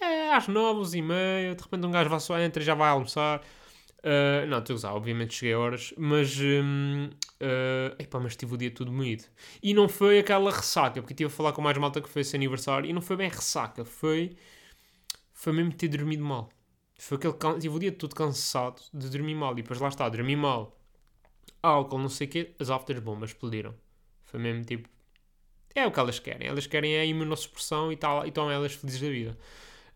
É, 0.00 0.34
às 0.34 0.48
9, 0.48 0.80
11h30, 0.80 1.54
de 1.54 1.62
repente 1.62 1.86
um 1.86 1.90
gajo 1.90 2.10
vai 2.10 2.20
só 2.20 2.38
entra 2.38 2.62
e 2.62 2.66
já 2.66 2.74
vai 2.74 2.90
almoçar. 2.90 3.40
Uh, 4.04 4.46
não, 4.46 4.58
estou 4.58 4.74
a 4.74 4.76
usar, 4.76 4.92
obviamente 4.92 5.34
cheguei 5.34 5.54
a 5.54 5.58
horas, 5.58 5.94
mas. 5.96 6.38
Um, 6.38 7.08
uh, 7.40 7.96
epá, 7.98 8.20
mas 8.20 8.36
tive 8.36 8.54
o 8.54 8.56
dia 8.58 8.70
tudo 8.70 8.92
moído. 8.92 9.24
E 9.62 9.72
não 9.72 9.88
foi 9.88 10.18
aquela 10.18 10.50
ressaca, 10.50 11.00
porque 11.00 11.14
estive 11.14 11.28
a 11.28 11.30
falar 11.30 11.52
com 11.52 11.62
mais 11.62 11.78
malta 11.78 12.02
que 12.02 12.08
foi 12.08 12.20
esse 12.20 12.36
aniversário 12.36 12.88
e 12.88 12.92
não 12.92 13.00
foi 13.00 13.16
bem 13.16 13.30
ressaca, 13.30 13.84
foi. 13.84 14.36
Foi 15.32 15.52
mesmo 15.52 15.72
ter 15.72 15.88
dormido 15.88 16.22
mal. 16.22 16.50
Foi 16.98 17.16
aquele. 17.16 17.58
Tive 17.58 17.76
o 17.76 17.78
dia 17.78 17.92
todo 17.92 18.14
cansado 18.14 18.82
de 18.92 19.08
dormir 19.08 19.34
mal 19.34 19.52
e 19.52 19.62
depois 19.62 19.80
lá 19.80 19.88
está, 19.88 20.08
dormi 20.08 20.36
mal 20.36 20.78
álcool, 21.62 21.98
não 21.98 22.08
sei 22.10 22.26
o 22.26 22.30
quê, 22.30 22.54
as 22.58 22.68
afters 22.70 23.00
bombas 23.00 23.30
explodiram. 23.30 23.74
Foi 24.26 24.38
mesmo 24.38 24.64
tipo. 24.64 24.88
É 25.74 25.86
o 25.86 25.90
que 25.90 25.98
elas 25.98 26.18
querem. 26.18 26.46
Elas 26.46 26.66
querem 26.66 26.96
a 26.98 27.04
imunossupressão 27.04 27.90
e, 27.90 27.96
tal, 27.96 28.24
e 28.24 28.28
estão 28.28 28.50
elas 28.50 28.74
felizes 28.74 29.00
da 29.00 29.08
vida. 29.08 29.38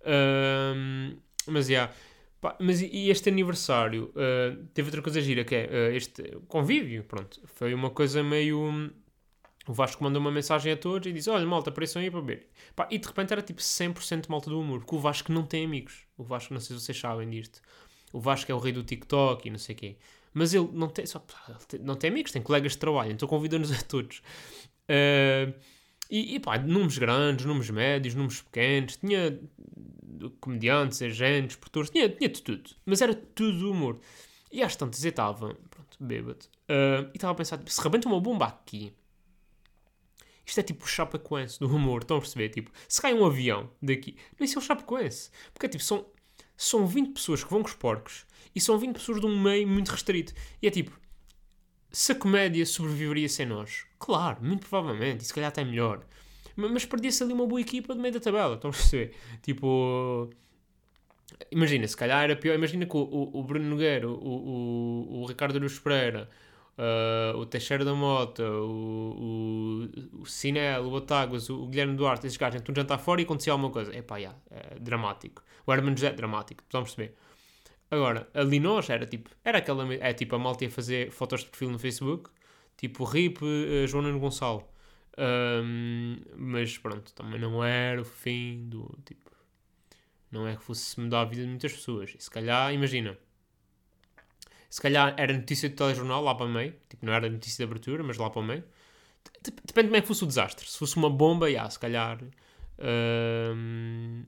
Um, 0.05 1.19
mas, 1.47 1.67
já. 1.67 1.73
Yeah. 1.73 1.95
Mas 2.61 2.81
e 2.81 3.11
este 3.11 3.29
aniversário? 3.29 4.13
Uh, 4.15 4.65
teve 4.73 4.89
outra 4.89 5.03
coisa 5.03 5.21
gira 5.21 5.45
que 5.45 5.55
é 5.55 5.67
uh, 5.67 5.97
este 5.97 6.23
convívio. 6.47 7.05
Pronto, 7.05 7.41
foi 7.47 7.75
uma 7.75 7.91
coisa 7.91 8.23
meio. 8.23 8.93
O 9.67 9.73
Vasco 9.73 10.03
mandou 10.03 10.21
uma 10.21 10.31
mensagem 10.31 10.73
a 10.73 10.77
todos 10.77 11.09
e 11.09 11.13
disse: 11.13 11.29
Olha, 11.29 11.45
malta, 11.47 11.71
apareçam 11.71 12.01
aí 12.01 12.11
para 12.11 12.21
beber. 12.21 12.47
Pá, 12.77 12.87
e 12.91 12.99
de 12.99 13.07
repente 13.07 13.33
era 13.33 13.43
tipo 13.43 13.61
100% 13.61 14.29
malta 14.29 14.51
do 14.51 14.61
humor, 14.61 14.81
porque 14.81 14.95
o 14.95 14.99
Vasco 14.99 15.33
não 15.33 15.45
tem 15.45 15.65
amigos. 15.65 16.05
O 16.17 16.23
Vasco, 16.23 16.55
não 16.55 16.61
sei 16.61 16.77
se 16.77 16.85
vocês 16.85 16.99
sabem 16.99 17.29
disto. 17.29 17.61
O 18.13 18.21
Vasco 18.21 18.51
é 18.51 18.55
o 18.55 18.59
rei 18.59 18.73
do 18.73 18.83
TikTok 18.83 19.47
e 19.47 19.51
não 19.51 19.59
sei 19.59 19.75
o 19.75 19.79
quê. 19.79 19.97
Mas 20.33 20.55
ele 20.55 20.69
não 20.73 20.89
tem, 20.89 21.05
só, 21.05 21.25
não 21.81 21.97
tem 21.97 22.11
amigos, 22.11 22.31
tem 22.31 22.41
colegas 22.41 22.73
de 22.73 22.79
trabalho, 22.79 23.13
então 23.13 23.29
convida-nos 23.29 23.73
a 23.73 23.83
todos. 23.83 24.23
Uh, 24.89 25.53
e, 26.11 26.37
e 26.37 26.41
pá, 26.41 26.59
números 26.59 26.97
grandes, 26.97 27.45
números 27.45 27.71
médios, 27.71 28.15
números 28.15 28.41
pequenos, 28.43 28.97
tinha 28.97 29.39
comediantes, 30.41 31.03
agentes, 31.03 31.57
produtores, 31.57 31.91
tinha, 31.91 32.09
tinha 32.09 32.29
de 32.29 32.43
tudo. 32.43 32.71
Mas 32.85 33.01
era 33.01 33.15
tudo 33.15 33.71
humor. 33.71 33.99
E 34.51 34.63
às 34.63 34.77
tantas 34.77 35.05
eu 35.05 35.11
estava, 35.11 35.55
pronto, 35.71 35.97
bêbado, 36.01 36.47
uh, 36.69 37.09
e 37.13 37.17
estava 37.17 37.33
a 37.33 37.37
pensar, 37.37 37.61
se 37.67 37.81
rebenta 37.83 38.09
uma 38.09 38.21
bomba 38.21 38.47
aqui, 38.47 38.93
isto 40.49 40.61
é 40.61 40.63
tipo 40.63 40.87
o 40.87 40.89
Chapecoense 40.89 41.61
do 41.61 41.69
humor, 41.69 42.01
estão 42.01 42.17
a 42.17 42.21
perceber? 42.21 42.49
Tipo, 42.49 42.71
se 42.89 43.03
cai 43.03 43.13
um 43.13 43.27
avião 43.27 43.71
daqui, 43.83 44.17
não, 44.39 44.47
isso 44.47 44.59
é 44.59 44.63
o 44.63 44.65
Chapecoense. 44.65 45.31
Porque 45.53 45.67
é 45.67 45.69
tipo, 45.69 45.85
são, 45.85 46.07
são 46.57 46.87
20 46.87 47.13
pessoas 47.13 47.45
que 47.45 47.51
vão 47.51 47.61
com 47.63 47.69
os 47.69 47.75
porcos 47.75 48.25
e 48.55 48.61
são 48.61 48.79
20 48.79 48.95
pessoas 48.95 49.21
de 49.21 49.27
um 49.27 49.39
meio 49.39 49.69
muito 49.69 49.91
restrito. 49.91 50.33
E 50.63 50.67
é 50.67 50.71
tipo, 50.71 50.99
se 51.91 52.13
a 52.13 52.15
comédia 52.15 52.65
sobreviveria 52.65 53.29
sem 53.29 53.45
nós? 53.45 53.85
Claro, 53.99 54.43
muito 54.43 54.67
provavelmente, 54.67 55.21
e 55.21 55.27
se 55.27 55.35
calhar 55.35 55.49
até 55.49 55.63
melhor. 55.63 56.03
Mas 56.59 56.85
perdia-se 56.85 57.23
ali 57.23 57.33
uma 57.33 57.47
boa 57.47 57.61
equipa 57.61 57.95
de 57.95 58.01
meio 58.01 58.13
da 58.13 58.19
tabela, 58.19 58.57
estão 58.57 58.71
a 58.71 58.73
perceber? 58.73 59.15
Tipo. 59.43 60.29
Imagina, 61.53 61.87
se 61.87 61.97
calhar 61.97 62.25
era 62.25 62.35
pior. 62.35 62.55
Imagina 62.57 62.85
que 62.85 62.97
o, 62.97 63.31
o, 63.33 63.45
Bruno 63.45 63.65
Nogueira, 63.67 64.09
o, 64.09 64.13
o, 64.13 65.21
o 65.21 65.27
Ricardo 65.27 65.57
Aruz 65.57 65.79
Pereira, 65.79 66.29
uh, 66.77 67.39
o 67.39 67.47
Teixeira 67.47 67.85
da 67.85 67.95
Mota, 67.95 68.43
o, 68.43 69.87
o, 70.17 70.23
o 70.23 70.27
Cinel, 70.27 70.87
o 70.87 70.91
Batáguas, 70.91 71.49
o, 71.49 71.67
Guilherme 71.69 71.95
Duarte, 71.95 72.27
esses 72.27 72.37
gajos 72.37 72.61
um 72.69 72.75
jantar 72.75 72.99
fora 72.99 73.21
e 73.21 73.25
acontecia 73.25 73.53
alguma 73.53 73.71
coisa. 73.71 73.97
Epá, 73.97 74.17
yeah, 74.17 74.37
é 74.51 74.81
dramático. 74.81 75.45
O 75.65 75.73
Herman 75.73 75.95
José, 75.97 76.11
dramático, 76.13 76.65
estão 76.65 76.81
a 76.81 76.83
perceber? 76.83 77.15
Agora, 77.89 78.29
ali 78.35 78.59
nós 78.59 78.91
era 78.91 79.07
tipo, 79.07 79.31
era 79.45 79.59
aquela, 79.59 79.95
é 79.95 80.13
tipo 80.13 80.35
a 80.35 80.39
malta 80.41 80.65
ia 80.65 80.71
fazer 80.71 81.13
fotos 81.13 81.45
de 81.45 81.51
perfil 81.51 81.71
no 81.71 81.79
Facebook, 81.79 82.31
tipo 82.77 83.05
RIP 83.05 83.43
uh, 83.43 83.87
Joana 83.87 84.11
Gonçalo. 84.19 84.65
Um, 85.19 86.17
mas 86.37 86.79
pronto, 86.79 87.13
também 87.13 87.41
não 87.41 87.65
era 87.65 88.01
o 88.01 88.05
fim 88.05 88.69
do 88.69 88.97
tipo, 89.05 89.33
não 90.31 90.47
é 90.47 90.55
que 90.55 90.63
fosse 90.63 91.01
mudar 91.01 91.23
a 91.23 91.25
vida 91.25 91.43
de 91.43 91.49
muitas 91.49 91.73
pessoas. 91.73 92.15
E 92.17 92.23
se 92.23 92.31
calhar, 92.31 92.73
imagina, 92.73 93.19
se 94.71 94.81
calhar 94.81 95.15
era 95.19 95.33
notícia 95.33 95.69
de 95.69 95.75
telejornal 95.75 96.23
lá 96.23 96.35
para 96.35 96.47
o 96.47 96.49
meio, 96.49 96.75
tipo, 96.89 97.05
não 97.05 97.13
era 97.13 97.29
notícia 97.29 97.65
de 97.65 97.71
abertura, 97.71 98.03
mas 98.05 98.17
lá 98.17 98.31
para 98.31 98.41
o 98.41 98.45
meio. 98.45 98.63
Depende 99.43 99.63
de 99.67 99.89
como 99.89 99.97
é 99.97 100.01
que 100.01 100.07
fosse 100.07 100.25
o 100.25 100.27
desastre. 100.27 100.69
Se 100.69 100.79
fosse 100.79 100.97
uma 100.97 101.11
bomba, 101.11 101.51
já, 101.51 101.69
se 101.69 101.79
calhar. 101.79 102.21
Um, 102.79 104.25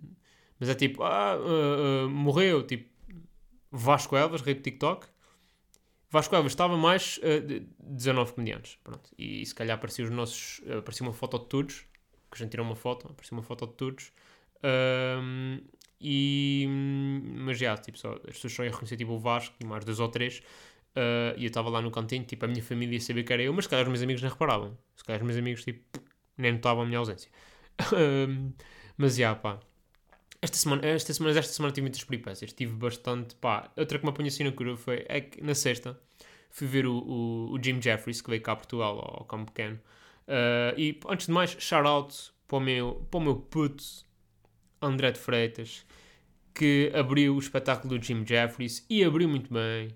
mas 0.58 0.68
é 0.68 0.74
tipo, 0.74 1.02
ah, 1.04 1.36
uh, 1.38 2.06
uh, 2.06 2.10
morreu, 2.10 2.66
tipo, 2.66 2.90
Vasco 3.70 4.16
Elvas, 4.16 4.42
rei 4.42 4.54
do 4.54 4.62
TikTok. 4.62 5.06
Vasco 6.10 6.34
Elvas 6.34 6.52
estava 6.52 6.76
mais 6.76 7.18
uh, 7.18 7.40
de 7.40 7.66
19 7.78 8.32
comediantes. 8.32 8.78
Pronto. 8.82 9.10
E, 9.16 9.42
e 9.42 9.46
se 9.46 9.54
calhar 9.54 9.76
apareciam 9.76 10.08
os 10.08 10.14
nossos. 10.14 10.58
Uh, 10.60 10.78
aparecia 10.78 11.06
uma 11.06 11.12
foto 11.12 11.38
de 11.38 11.46
todos. 11.46 11.86
Que 12.30 12.36
a 12.36 12.38
gente 12.38 12.50
tirou 12.50 12.66
uma 12.66 12.74
foto. 12.74 13.06
Aparecia 13.08 13.36
uma 13.36 13.44
foto 13.44 13.66
de 13.66 13.74
todos. 13.74 14.12
Um, 14.64 15.60
e. 16.00 16.66
Mas 17.38 17.58
já, 17.58 17.76
tipo, 17.76 17.96
só, 17.96 18.14
as 18.26 18.34
pessoas 18.34 18.52
só 18.52 18.64
iam 18.64 18.72
reconhecer 18.72 18.96
tipo, 18.96 19.12
o 19.12 19.18
Vasco 19.18 19.54
e 19.60 19.64
mais 19.64 19.84
dois 19.84 20.00
ou 20.00 20.08
três. 20.08 20.42
Uh, 20.96 21.36
e 21.36 21.44
eu 21.44 21.48
estava 21.48 21.70
lá 21.70 21.80
no 21.80 21.90
cantinho, 21.92 22.24
tipo, 22.24 22.44
a 22.44 22.48
minha 22.48 22.62
família 22.62 22.94
ia 22.94 23.00
saber 23.00 23.22
que 23.22 23.32
era 23.32 23.42
eu, 23.42 23.52
mas 23.52 23.66
se 23.66 23.68
calhar 23.70 23.84
os 23.84 23.90
meus 23.90 24.02
amigos 24.02 24.20
não 24.20 24.30
reparavam. 24.30 24.76
Se 24.96 25.04
calhar 25.04 25.20
os 25.20 25.26
meus 25.26 25.38
amigos, 25.38 25.62
tipo, 25.64 25.80
nem 26.36 26.52
notavam 26.52 26.82
a 26.82 26.86
minha 26.86 26.98
ausência. 26.98 27.30
mas 28.98 29.14
já, 29.14 29.34
pá. 29.36 29.60
Esta 30.42 30.56
semana, 30.56 30.86
esta 30.86 31.12
semana, 31.12 31.38
esta 31.38 31.52
semana 31.52 31.72
tive 31.72 31.82
muitas 31.82 32.02
peripécias. 32.04 32.52
Tive 32.52 32.72
bastante, 32.72 33.34
pá. 33.36 33.70
Outra 33.76 33.98
que 33.98 34.04
me 34.04 34.10
apanhou 34.10 34.28
assim 34.28 34.44
na 34.44 34.52
curva 34.52 34.76
foi 34.76 35.04
é 35.08 35.20
que 35.20 35.42
na 35.42 35.54
sexta 35.54 35.98
fui 36.50 36.66
ver 36.66 36.86
o, 36.86 36.96
o, 36.98 37.52
o 37.52 37.62
Jim 37.62 37.80
Jeffries, 37.80 38.20
que 38.20 38.30
veio 38.30 38.42
cá 38.42 38.52
a 38.52 38.56
Portugal, 38.56 38.98
ao 39.18 39.24
Campo 39.24 39.52
Pequeno. 39.52 39.78
Uh, 40.26 40.78
e 40.78 40.98
antes 41.08 41.26
de 41.26 41.32
mais, 41.32 41.50
shout 41.58 41.86
out 41.86 42.32
para 42.48 42.58
o 42.58 42.60
meu, 42.60 43.06
para 43.10 43.18
o 43.18 43.22
meu 43.22 43.36
puto 43.36 43.84
André 44.80 45.12
de 45.12 45.18
Freitas, 45.18 45.84
que 46.54 46.90
abriu 46.94 47.36
o 47.36 47.38
espetáculo 47.38 47.98
do 47.98 48.04
Jim 48.04 48.24
Jeffries 48.26 48.84
e 48.88 49.04
abriu 49.04 49.28
muito 49.28 49.52
bem. 49.52 49.94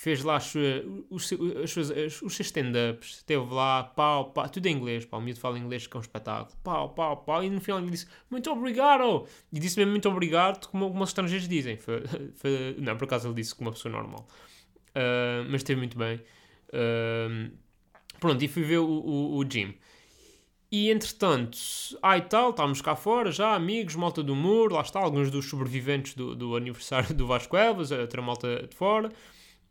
Fez 0.00 0.22
lá 0.22 0.36
as 0.36 0.44
suas, 0.44 0.84
os, 1.10 1.26
suas- 1.26 1.90
as- 1.90 2.22
os 2.22 2.32
seus 2.36 2.46
stand-ups, 2.46 3.16
esteve 3.16 3.52
lá, 3.52 3.82
pau, 3.82 4.30
pau, 4.30 4.48
tudo 4.48 4.66
em 4.66 4.76
inglês, 4.76 5.04
pá, 5.04 5.16
o 5.16 5.20
miúdo 5.20 5.40
fala 5.40 5.58
inglês 5.58 5.88
que 5.88 5.96
é 5.96 5.98
um 5.98 6.00
espetáculo, 6.00 6.56
pau, 6.62 6.90
pau, 6.90 7.16
pau, 7.16 7.42
e 7.42 7.50
no 7.50 7.60
final 7.60 7.80
ele 7.80 7.90
disse, 7.90 8.06
muito 8.30 8.48
obrigado, 8.48 9.26
e 9.52 9.58
disse 9.58 9.76
mesmo 9.76 9.90
muito 9.90 10.08
obrigado, 10.08 10.68
como, 10.68 10.88
como 10.88 11.02
os 11.02 11.10
estrangeiros 11.10 11.48
dizem, 11.48 11.76
Foi- 11.78 12.02
foi- 12.36 12.76
não, 12.78 12.96
por 12.96 13.06
acaso 13.06 13.26
ele 13.26 13.34
disse 13.34 13.52
como 13.56 13.70
uma 13.70 13.74
pessoa 13.74 13.90
normal, 13.90 14.24
Ah, 14.94 15.42
mas 15.50 15.62
esteve 15.62 15.80
muito 15.80 15.98
bem, 15.98 16.20
Ah, 16.72 17.50
pronto, 18.20 18.40
e 18.44 18.46
fui 18.46 18.62
ver 18.62 18.78
o, 18.78 18.86
o, 18.88 19.36
o 19.38 19.50
Jim, 19.50 19.74
e 20.70 20.90
entretanto, 20.92 21.58
e 22.16 22.20
tal, 22.20 22.50
estávamos 22.50 22.80
cá 22.80 22.94
fora 22.94 23.32
já, 23.32 23.52
amigos, 23.52 23.96
malta 23.96 24.22
do 24.22 24.36
muro, 24.36 24.74
lá 24.76 24.82
está, 24.82 25.00
alguns 25.00 25.28
dos 25.28 25.46
sobreviventes 25.48 26.14
do, 26.14 26.36
do 26.36 26.54
aniversário 26.54 27.12
do 27.16 27.26
Vasco 27.26 27.56
Elvas, 27.56 27.90
outra 27.90 28.22
malta 28.22 28.64
de 28.68 28.76
fora. 28.76 29.10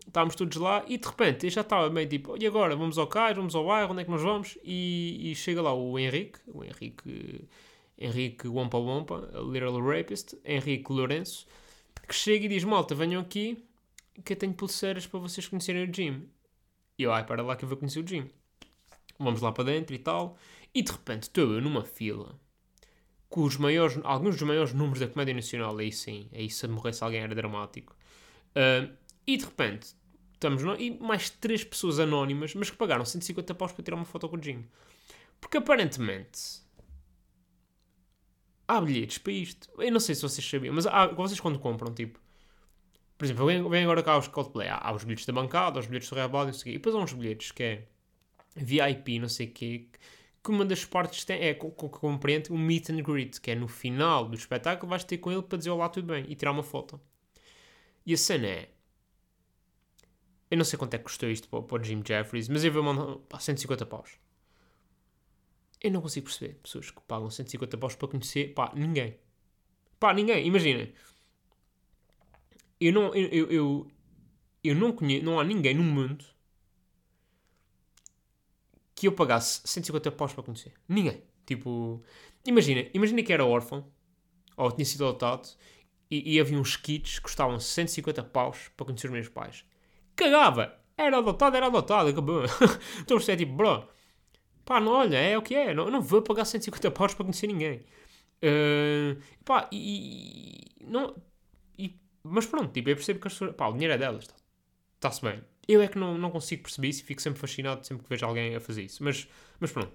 Estávamos 0.07 0.35
todos 0.35 0.57
lá 0.57 0.85
e 0.87 0.97
de 0.97 1.05
repente 1.05 1.45
eu 1.45 1.49
já 1.49 1.61
estava 1.61 1.89
meio 1.89 2.07
tipo, 2.07 2.41
e 2.41 2.47
agora? 2.47 2.75
Vamos 2.75 2.97
ao 2.97 3.07
cais, 3.07 3.35
vamos 3.35 3.53
ao 3.55 3.65
bairro, 3.65 3.91
onde 3.91 4.01
é 4.01 4.05
que 4.05 4.09
nós 4.11 4.21
vamos? 4.21 4.57
E, 4.63 5.31
e 5.31 5.35
chega 5.35 5.61
lá 5.61 5.73
o 5.73 5.99
Henrique, 5.99 6.39
o 6.47 6.63
Henrique, 6.63 7.47
Henrique 7.97 8.47
Wompa 8.47 8.77
Wompa, 8.77 9.29
Little 9.51 9.81
Rapist, 9.81 10.35
Henrique 10.45 10.91
Lourenço, 10.91 11.45
que 12.07 12.15
chega 12.15 12.45
e 12.45 12.47
diz, 12.47 12.63
malta, 12.63 12.95
venham 12.95 13.21
aqui 13.21 13.63
que 14.23 14.33
eu 14.33 14.37
tenho 14.37 14.53
pulseiras 14.53 15.05
para 15.05 15.19
vocês 15.19 15.47
conhecerem 15.47 15.89
o 15.89 15.93
Jim. 15.93 16.27
E 16.97 17.03
eu, 17.03 17.11
ai, 17.11 17.25
para 17.25 17.43
lá 17.43 17.55
que 17.55 17.65
eu 17.65 17.69
vou 17.69 17.77
conhecer 17.77 17.99
o 17.99 18.07
Jim. 18.07 18.29
Vamos 19.19 19.41
lá 19.41 19.51
para 19.51 19.65
dentro 19.65 19.93
e 19.93 19.99
tal. 19.99 20.37
E 20.73 20.81
de 20.81 20.91
repente 20.91 21.23
estou 21.23 21.53
eu 21.53 21.61
numa 21.61 21.83
fila 21.83 22.39
com 23.29 23.43
os 23.43 23.57
maiores, 23.57 23.99
alguns 24.03 24.35
dos 24.35 24.47
maiores 24.47 24.73
números 24.73 24.99
da 24.99 25.07
comédia 25.07 25.33
nacional. 25.33 25.77
Aí 25.77 25.91
sim, 25.91 26.29
aí 26.31 26.49
se 26.49 26.67
morresse 26.67 27.03
alguém 27.03 27.21
era 27.21 27.35
dramático. 27.35 27.95
Ah, 28.55 28.89
e 29.25 29.37
de 29.37 29.45
repente 29.45 29.95
estamos 30.37 30.63
nós, 30.63 30.79
e 30.79 30.91
mais 30.91 31.29
três 31.29 31.63
pessoas 31.63 31.99
anónimas, 31.99 32.53
mas 32.55 32.69
que 32.69 32.77
pagaram 32.77 33.03
150 33.03 33.53
paus 33.55 33.71
para 33.71 33.83
tirar 33.83 33.97
uma 33.97 34.05
foto 34.05 34.29
com 34.29 34.37
o 34.37 34.41
Jim. 34.43 34.65
Porque 35.41 35.57
aparentemente 35.57 36.61
há 38.67 38.79
bilhetes 38.79 39.17
para 39.17 39.33
isto. 39.33 39.69
Eu 39.77 39.91
não 39.91 39.99
sei 39.99 40.15
se 40.15 40.21
vocês 40.21 40.47
sabiam, 40.47 40.73
mas 40.73 40.85
há, 40.85 41.07
vocês 41.07 41.39
quando 41.39 41.59
compram, 41.59 41.93
tipo, 41.93 42.19
por 43.17 43.25
exemplo, 43.25 43.45
vem, 43.47 43.67
vem 43.67 43.83
agora 43.83 44.03
cá 44.03 44.17
os 44.17 44.27
Coldplay, 44.27 44.67
há, 44.67 44.77
há 44.77 44.93
os 44.93 45.03
bilhetes 45.03 45.25
da 45.25 45.33
bancada, 45.33 45.79
há 45.79 45.81
os 45.81 45.87
bilhetes 45.87 46.09
do 46.09 46.15
o 46.15 46.63
quê, 46.63 46.69
e 46.69 46.73
depois 46.73 46.95
há 46.95 46.99
uns 46.99 47.13
bilhetes 47.13 47.51
que 47.51 47.63
é 47.63 47.87
VIP, 48.55 49.19
não 49.19 49.29
sei 49.29 49.47
o 49.47 49.51
quê, 49.51 49.87
que 50.43 50.51
uma 50.51 50.63
das 50.63 50.85
partes 50.85 51.25
tem, 51.25 51.41
é 51.41 51.53
que 51.53 51.69
compreende 51.71 52.51
o 52.51 52.57
meet 52.57 52.89
and 52.89 53.01
greet, 53.01 53.41
que 53.41 53.51
é 53.51 53.55
no 53.55 53.67
final 53.67 54.25
do 54.29 54.35
espetáculo 54.35 54.89
vais 54.89 55.03
ter 55.03 55.17
com 55.17 55.31
ele 55.31 55.41
para 55.41 55.57
dizer 55.57 55.71
olá, 55.71 55.89
tudo 55.89 56.07
bem, 56.07 56.25
e 56.27 56.35
tirar 56.35 56.51
uma 56.51 56.63
foto. 56.63 56.99
E 58.05 58.13
a 58.13 58.17
cena 58.17 58.47
é. 58.47 58.69
Eu 60.49 60.57
não 60.57 60.65
sei 60.65 60.79
quanto 60.79 60.93
é 60.93 60.97
que 60.97 61.03
custou 61.03 61.29
isto 61.29 61.47
para, 61.49 61.61
para 61.61 61.81
o 61.81 61.83
Jim 61.83 62.01
Jeffries, 62.05 62.47
mas 62.47 62.63
eu 62.63 62.71
vou 62.71 62.83
mandar 62.83 63.17
pá, 63.29 63.39
150 63.39 63.85
paus. 63.85 64.11
Eu 65.81 65.91
não 65.91 66.01
consigo 66.01 66.25
perceber 66.25 66.55
pessoas 66.55 66.89
que 66.89 67.01
pagam 67.01 67.29
150 67.29 67.77
paus 67.77 67.95
para 67.95 68.07
conhecer, 68.07 68.53
pá, 68.53 68.71
ninguém. 68.75 69.17
Pá, 69.99 70.13
ninguém, 70.13 70.45
imaginem. 70.45 70.93
Eu 72.79 72.93
não, 72.93 73.13
eu, 73.15 73.27
eu, 73.27 73.51
eu, 73.51 73.91
eu 74.63 74.75
não 74.75 74.91
conheço, 74.91 75.25
não 75.25 75.39
há 75.39 75.43
ninguém 75.43 75.75
no 75.75 75.83
mundo 75.83 76.25
que 78.95 79.07
eu 79.07 79.11
pagasse 79.11 79.61
150 79.65 80.11
paus 80.11 80.33
para 80.33 80.43
conhecer. 80.43 80.73
Ninguém. 80.87 81.21
Tipo, 81.45 82.03
imagina, 82.45 82.87
imagina 82.93 83.21
que 83.23 83.31
era 83.31 83.45
órfão, 83.45 83.85
ou 84.55 84.71
tinha 84.71 84.85
sido 84.85 85.05
adotado, 85.05 85.47
e, 86.09 86.35
e 86.35 86.39
havia 86.39 86.59
uns 86.59 86.75
kits 86.75 87.17
que 87.17 87.23
custavam 87.23 87.59
150 87.59 88.23
paus 88.23 88.69
para 88.75 88.85
conhecer 88.85 89.07
os 89.07 89.13
meus 89.13 89.29
pais. 89.29 89.63
Cagava! 90.17 90.75
Era 90.97 91.19
adotado, 91.19 91.55
era 91.57 91.67
adotado, 91.67 92.09
acabou. 92.09 92.43
Então 93.01 93.19
você 93.19 93.33
é 93.33 93.37
tipo, 93.37 93.53
bro, 93.53 93.87
pá, 94.65 94.79
não, 94.81 94.93
olha, 94.93 95.17
é 95.17 95.37
o 95.37 95.41
que 95.43 95.55
é, 95.55 95.73
não, 95.73 95.89
não 95.91 96.01
vou 96.01 96.21
pagar 96.23 96.45
150 96.45 96.91
paus 96.91 97.13
para 97.15 97.25
conhecer 97.25 97.47
ninguém. 97.47 97.81
Uh, 98.43 99.21
pá, 99.45 99.69
e, 99.71 100.65
não, 100.81 101.15
e- 101.79 101.95
mas 102.23 102.45
pronto, 102.47 102.71
tipo, 102.73 102.89
eu 102.89 102.95
percebo 102.95 103.19
que 103.21 103.27
as 103.27 103.33
pessoas, 103.33 103.55
pá, 103.55 103.67
o 103.69 103.73
dinheiro 103.73 103.93
é 103.95 103.99
delas, 103.99 104.27
está-se 104.95 105.21
bem. 105.23 105.41
Eu 105.67 105.81
é 105.81 105.87
que 105.89 105.99
não, 105.99 106.17
não 106.17 106.31
consigo 106.31 106.63
perceber 106.63 106.89
isso 106.89 107.03
e 107.03 107.05
fico 107.05 107.21
sempre 107.21 107.39
fascinado 107.39 107.85
sempre 107.87 108.03
que 108.05 108.09
vejo 108.09 108.25
alguém 108.25 108.55
a 108.55 108.61
fazer 108.61 108.83
isso. 108.83 109.03
Mas, 109.03 109.27
mas 109.59 109.71
pronto. 109.71 109.91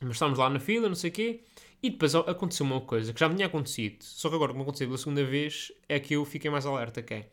Mas 0.00 0.12
estávamos 0.12 0.38
lá 0.38 0.48
na 0.48 0.58
fila, 0.60 0.88
não 0.88 0.94
sei 0.94 1.10
o 1.10 1.12
quê, 1.12 1.40
e 1.82 1.90
depois 1.90 2.14
a- 2.14 2.20
aconteceu 2.20 2.64
uma 2.64 2.80
coisa 2.80 3.12
que 3.12 3.20
já 3.20 3.28
me 3.28 3.34
tinha 3.34 3.46
acontecido, 3.46 4.02
só 4.02 4.28
que 4.28 4.34
agora, 4.34 4.52
como 4.52 4.62
aconteceu 4.62 4.86
pela 4.86 4.98
segunda 4.98 5.24
vez, 5.24 5.72
é 5.88 6.00
que 6.00 6.14
eu 6.14 6.24
fiquei 6.24 6.50
mais 6.50 6.64
alerta, 6.66 7.02
que 7.02 7.14
é... 7.14 7.28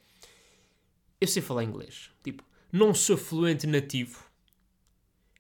Eu 1.22 1.28
sei 1.28 1.42
falar 1.42 1.64
inglês. 1.64 2.12
Tipo, 2.24 2.44
não 2.72 2.94
sou 2.94 3.18
fluente 3.18 3.68
nativo, 3.68 4.26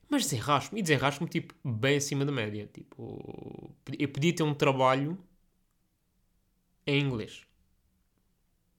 mas 0.09 0.23
desenrasco-me. 0.23 0.79
E 0.79 0.83
desenrasco-me, 0.83 1.29
tipo, 1.29 1.53
bem 1.63 1.97
acima 1.97 2.25
da 2.25 2.31
média. 2.31 2.69
Tipo, 2.73 3.73
eu 3.99 4.07
podia 4.09 4.33
ter 4.35 4.43
um 4.43 4.53
trabalho 4.53 5.17
em 6.87 6.99
inglês. 6.99 7.45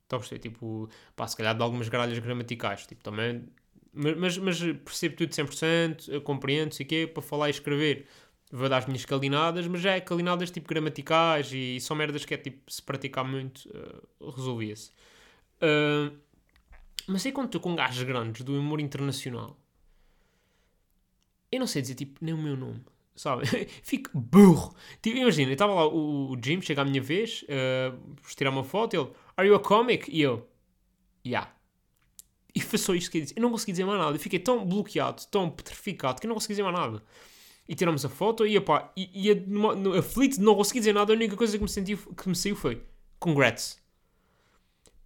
Estão 0.02 0.16
a 0.18 0.20
perceber? 0.20 0.40
Tipo, 0.40 0.88
pá, 1.14 1.26
se 1.28 1.36
calhar 1.36 1.54
de 1.54 1.62
algumas 1.62 1.88
gralhas 1.88 2.18
gramaticais. 2.18 2.86
Tipo, 2.86 3.02
também... 3.02 3.44
Mas, 3.92 4.38
mas, 4.38 4.58
percebo 4.84 5.16
tudo 5.16 5.34
100%, 5.34 6.08
eu 6.12 6.20
compreendo, 6.22 6.72
sei 6.74 6.86
o 6.86 6.88
quê, 6.88 7.06
para 7.06 7.22
falar 7.22 7.48
e 7.48 7.50
escrever. 7.50 8.06
Vou 8.50 8.68
dar 8.68 8.78
as 8.78 8.86
minhas 8.86 9.04
calinadas, 9.04 9.66
mas 9.66 9.80
já 9.80 9.92
é 9.94 10.00
calinadas 10.00 10.50
tipo 10.50 10.68
gramaticais 10.68 11.50
e 11.52 11.80
são 11.80 11.96
merdas 11.96 12.24
que 12.24 12.32
é 12.34 12.36
tipo, 12.38 12.70
se 12.70 12.82
praticar 12.82 13.24
muito, 13.24 13.68
eh, 13.74 14.30
resolvia-se. 14.36 14.90
Ah, 15.60 16.12
mas 17.08 17.24
aí 17.26 17.32
quando 17.32 17.46
estou 17.46 17.60
com 17.60 17.74
gajos 17.74 18.02
grandes 18.04 18.42
do 18.42 18.58
humor 18.58 18.80
internacional, 18.80 19.58
eu 21.50 21.60
não 21.60 21.66
sei 21.66 21.82
dizer 21.82 21.94
tipo 21.94 22.18
nem 22.24 22.34
o 22.34 22.38
meu 22.38 22.56
nome, 22.56 22.84
sabe? 23.16 23.46
Fico 23.82 24.18
burro. 24.18 24.74
Tipo, 25.00 25.16
imagina, 25.18 25.52
estava 25.52 25.74
lá, 25.74 25.86
o, 25.86 26.32
o 26.32 26.36
Jim 26.42 26.60
chega 26.60 26.82
à 26.82 26.84
minha 26.84 27.00
vez, 27.02 27.42
uh, 27.44 28.16
tirar 28.36 28.50
uma 28.50 28.64
foto, 28.64 28.94
ele, 28.94 29.10
Are 29.36 29.48
you 29.48 29.54
a 29.54 29.60
comic? 29.60 30.10
E 30.10 30.20
eu, 30.22 30.46
Yeah. 31.26 31.52
E 32.54 32.60
foi 32.60 32.78
só 32.78 32.94
isto 32.94 33.10
que 33.10 33.18
eu 33.18 33.22
disse. 33.22 33.34
Eu 33.36 33.42
não 33.42 33.50
consegui 33.50 33.72
dizer 33.72 33.84
mais 33.84 33.98
nada. 33.98 34.16
Eu 34.16 34.20
fiquei 34.20 34.38
tão 34.38 34.64
bloqueado, 34.66 35.22
tão 35.30 35.50
petrificado, 35.50 36.20
que 36.20 36.26
eu 36.26 36.28
não 36.28 36.34
consegui 36.34 36.54
dizer 36.54 36.62
mais 36.64 36.76
nada. 36.76 37.02
E 37.68 37.74
tiramos 37.74 38.04
a 38.04 38.08
foto 38.08 38.46
e, 38.46 38.56
epá, 38.56 38.92
e, 38.96 39.30
e 39.30 39.34
numa- 39.34 39.74
no- 39.74 39.94
aflito 39.94 40.40
não 40.40 40.54
conseguir 40.56 40.80
dizer 40.80 40.94
nada, 40.94 41.12
a 41.12 41.16
única 41.16 41.36
coisa 41.36 41.56
que 41.58 41.62
me, 41.64 41.68
senti, 41.70 41.96
que 41.96 42.28
me 42.28 42.36
saiu 42.36 42.56
foi 42.56 42.82
Congrats. 43.20 43.80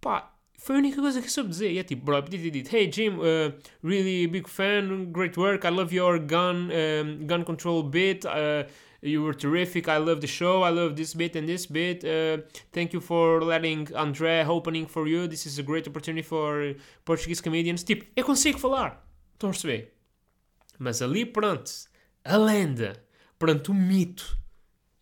Pá, 0.01 0.32
foi 0.63 0.75
a 0.75 0.79
única 0.79 1.01
coisa 1.01 1.19
que 1.19 1.27
eu 1.27 1.31
soube 1.31 1.49
dizer. 1.49 1.71
E 1.73 1.77
é 1.77 1.83
tipo, 1.83 2.05
bro, 2.05 2.23
podia 2.23 2.39
ter 2.39 2.49
dito, 2.49 2.73
Hey 2.73 2.89
Jim, 2.89 3.17
uh, 3.17 3.53
really 3.83 4.25
big 4.27 4.49
fan, 4.49 5.11
great 5.11 5.37
work, 5.37 5.67
I 5.67 5.69
love 5.69 5.93
your 5.93 6.17
gun, 6.17 6.69
um, 6.71 7.27
gun 7.27 7.43
control 7.43 7.83
bit, 7.83 8.25
uh, 8.25 8.65
you 9.01 9.21
were 9.21 9.35
terrific, 9.35 9.89
I 9.89 9.97
love 9.97 10.21
the 10.21 10.27
show, 10.27 10.63
I 10.63 10.71
love 10.71 10.95
this 10.95 11.13
bit 11.13 11.37
and 11.37 11.47
this 11.47 11.65
bit, 11.65 12.05
uh, 12.05 12.41
thank 12.71 12.93
you 12.93 13.01
for 13.01 13.43
letting 13.43 13.87
André 13.87 14.47
opening 14.47 14.87
for 14.87 15.05
you, 15.05 15.27
this 15.27 15.45
is 15.45 15.59
a 15.59 15.63
great 15.63 15.85
opportunity 15.85 16.23
for 16.23 16.75
Portuguese 17.03 17.41
comedians. 17.41 17.83
Tipo, 17.83 18.05
eu 18.15 18.23
consigo 18.23 18.57
falar. 18.57 19.05
Estão 19.33 19.49
a 19.49 19.51
perceber? 19.51 19.93
Mas 20.79 21.01
ali 21.01 21.25
perante 21.25 21.89
a 22.23 22.37
lenda, 22.37 23.03
perante 23.37 23.69
o 23.69 23.73
mito, 23.73 24.37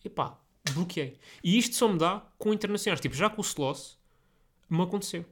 epá, 0.04 0.40
bloqueei. 0.74 1.20
E 1.44 1.60
isto 1.60 1.76
só 1.76 1.88
me 1.88 2.00
dá 2.00 2.26
com 2.40 2.52
internacionais. 2.52 3.00
Tipo, 3.00 3.16
já 3.16 3.30
com 3.30 3.42
o 3.42 3.46
Sloss, 3.46 4.00
me 4.68 4.82
aconteceu. 4.82 5.24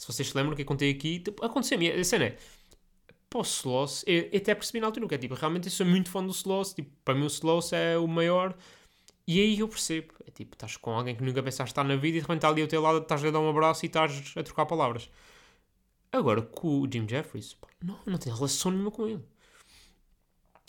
Se 0.00 0.06
vocês 0.06 0.28
se 0.30 0.34
lembram 0.36 0.56
que 0.56 0.62
eu 0.62 0.66
contei 0.66 0.90
aqui, 0.90 1.18
tipo, 1.20 1.44
aconteceu-me. 1.44 1.90
A 1.92 2.02
cena 2.02 2.24
é, 2.24 2.38
para 3.28 3.38
o 3.38 3.42
Sloss, 3.42 4.02
eu, 4.06 4.30
eu 4.32 4.38
até 4.38 4.54
percebi 4.54 4.80
na 4.80 4.86
altura 4.86 5.06
que 5.06 5.14
é 5.14 5.18
tipo, 5.18 5.34
realmente 5.34 5.66
eu 5.66 5.70
sou 5.70 5.84
muito 5.84 6.08
fã 6.10 6.24
do 6.24 6.30
Sloss, 6.30 6.72
tipo, 6.72 6.90
para 7.04 7.14
mim 7.14 7.24
o 7.24 7.26
Sloss 7.26 7.74
é 7.74 7.98
o 7.98 8.08
maior. 8.08 8.56
E 9.26 9.38
aí 9.40 9.58
eu 9.58 9.68
percebo, 9.68 10.14
é 10.26 10.30
tipo, 10.30 10.54
estás 10.54 10.78
com 10.78 10.90
alguém 10.92 11.14
que 11.14 11.22
nunca 11.22 11.42
pensaste 11.42 11.72
estar 11.72 11.84
na 11.84 11.96
vida 11.96 12.08
e 12.08 12.12
de 12.12 12.20
repente 12.20 12.38
está 12.38 12.48
ali 12.48 12.62
ao 12.62 12.68
teu 12.68 12.80
lado, 12.80 12.98
estás 13.02 13.22
a 13.22 13.30
dar 13.30 13.40
um 13.40 13.50
abraço 13.50 13.84
e 13.84 13.88
estás 13.88 14.32
a 14.36 14.42
trocar 14.42 14.64
palavras. 14.64 15.10
Agora, 16.10 16.40
com 16.40 16.80
o 16.80 16.88
Jim 16.90 17.06
Jeffries, 17.06 17.52
pá, 17.54 17.68
não, 17.84 17.98
não 18.06 18.16
tenho 18.18 18.34
relação 18.34 18.72
nenhuma 18.72 18.90
com 18.90 19.06
ele. 19.06 19.22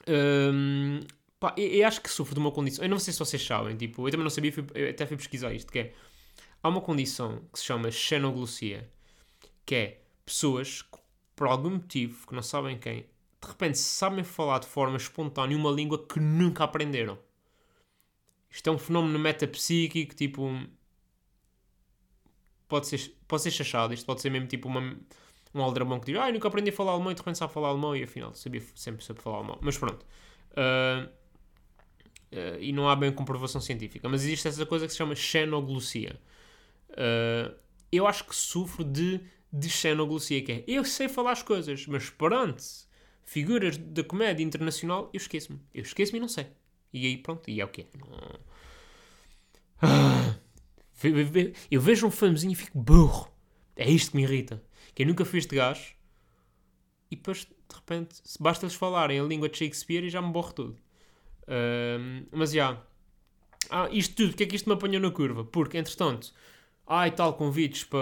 Hum, 0.07 0.99
pá, 1.39 1.53
eu, 1.57 1.67
eu 1.67 1.87
acho 1.87 2.01
que 2.01 2.09
sofro 2.09 2.33
de 2.35 2.39
uma 2.41 2.51
condição. 2.51 2.83
Eu 2.83 2.89
não 2.89 2.99
sei 2.99 3.13
se 3.13 3.19
vocês 3.19 3.41
sabem, 3.43 3.75
tipo, 3.77 4.05
eu 4.07 4.11
também 4.11 4.23
não 4.23 4.29
sabia, 4.29 4.51
fui- 4.51 4.65
até 4.89 5.05
fui 5.05 5.17
pesquisar 5.17 5.53
isto, 5.53 5.71
que 5.71 5.79
é 5.79 5.93
há 6.61 6.69
uma 6.69 6.81
condição 6.81 7.41
que 7.51 7.59
se 7.59 7.65
chama 7.65 7.89
xenoglossia, 7.91 8.89
que 9.65 9.75
é 9.75 10.01
pessoas 10.25 10.81
que, 10.81 10.97
por 11.35 11.47
algum 11.47 11.71
motivo 11.71 12.27
que 12.27 12.33
não 12.33 12.41
sabem 12.41 12.77
quem, 12.77 13.01
de 13.41 13.47
repente 13.47 13.77
sabem 13.77 14.23
falar 14.23 14.59
de 14.59 14.67
forma 14.67 14.97
espontânea 14.97 15.57
uma 15.57 15.71
língua 15.71 16.05
que 16.05 16.19
nunca 16.19 16.63
aprenderam. 16.63 17.17
Isto 18.49 18.69
é 18.69 18.71
um 18.73 18.77
fenómeno 18.77 19.17
metapsíquico, 19.17 20.13
tipo. 20.13 20.61
Pode 22.67 22.87
ser, 22.87 23.15
pode 23.27 23.43
ser 23.43 23.51
chachado, 23.51 23.93
isto 23.93 24.05
pode 24.05 24.21
ser 24.21 24.29
mesmo 24.29 24.47
tipo 24.47 24.67
uma, 24.67 24.97
um 25.53 25.61
aldrabão 25.61 25.99
que 25.99 26.05
diz 26.07 26.21
Ah, 26.21 26.29
eu 26.29 26.33
nunca 26.33 26.47
aprendi 26.47 26.69
a 26.69 26.73
falar 26.73 26.93
alemão 26.93 27.11
e 27.11 27.15
de 27.15 27.19
repente 27.19 27.37
sabe 27.37 27.51
falar 27.51 27.69
alemão 27.69 27.95
e 27.95 28.03
afinal 28.03 28.33
sabia, 28.33 28.61
sempre 28.75 29.03
soube 29.03 29.21
falar 29.21 29.37
alemão. 29.37 29.57
Mas 29.61 29.77
pronto. 29.77 30.05
Ah, 30.55 31.09
ah, 32.31 32.57
e 32.59 32.71
não 32.71 32.87
há 32.89 32.95
bem 32.95 33.11
comprovação 33.11 33.59
científica. 33.59 34.07
Mas 34.07 34.23
existe 34.23 34.47
essa 34.47 34.65
coisa 34.65 34.85
que 34.85 34.91
se 34.91 34.97
chama 34.97 35.15
xenoglossia. 35.15 36.19
Uh, 36.91 37.55
eu 37.91 38.07
acho 38.07 38.25
que 38.25 38.35
sofro 38.35 38.83
de 38.83 39.21
de 39.51 39.69
xenoglosia, 39.69 40.41
que 40.43 40.51
é 40.51 40.63
eu 40.67 40.85
sei 40.85 41.09
falar 41.09 41.31
as 41.31 41.43
coisas, 41.43 41.85
mas 41.87 42.09
perante 42.09 42.63
figuras 43.23 43.77
da 43.77 44.03
comédia 44.03 44.43
internacional, 44.43 45.09
eu 45.13 45.17
esqueço-me. 45.17 45.59
Eu 45.73 45.83
esqueço-me 45.83 46.17
e 46.17 46.21
não 46.21 46.27
sei. 46.27 46.47
E 46.93 47.05
aí, 47.05 47.17
pronto, 47.17 47.49
e 47.49 47.61
é 47.61 47.65
o 47.65 47.67
quê? 47.67 47.87
Não... 47.97 48.39
Ah, 49.81 50.35
eu 51.71 51.81
vejo 51.81 52.05
um 52.05 52.11
famosinho 52.11 52.51
e 52.53 52.55
fico 52.55 52.77
burro. 52.77 53.31
É 53.75 53.89
isto 53.89 54.11
que 54.11 54.17
me 54.17 54.23
irrita. 54.23 54.61
Quem 54.93 55.05
nunca 55.05 55.25
fez 55.25 55.45
de 55.45 55.55
gajo 55.55 55.95
e 57.09 57.15
depois, 57.15 57.39
de 57.39 57.75
repente, 57.75 58.21
basta-lhes 58.39 58.75
falarem 58.75 59.19
a 59.19 59.23
língua 59.23 59.49
de 59.49 59.57
Shakespeare 59.57 60.03
e 60.03 60.09
já 60.09 60.21
me 60.21 60.31
borro 60.31 60.53
tudo. 60.53 60.77
Uh, 61.43 62.27
mas 62.31 62.51
já. 62.51 62.81
Ah, 63.69 63.89
isto 63.91 64.15
tudo, 64.15 64.29
porque 64.29 64.43
é 64.43 64.47
que 64.47 64.55
isto 64.55 64.67
me 64.67 64.75
apanhou 64.75 65.01
na 65.01 65.11
curva? 65.11 65.43
Porque, 65.43 65.77
entretanto, 65.77 66.33
ah, 66.93 67.07
e 67.07 67.11
tal, 67.11 67.33
convites 67.35 67.85
para. 67.85 67.99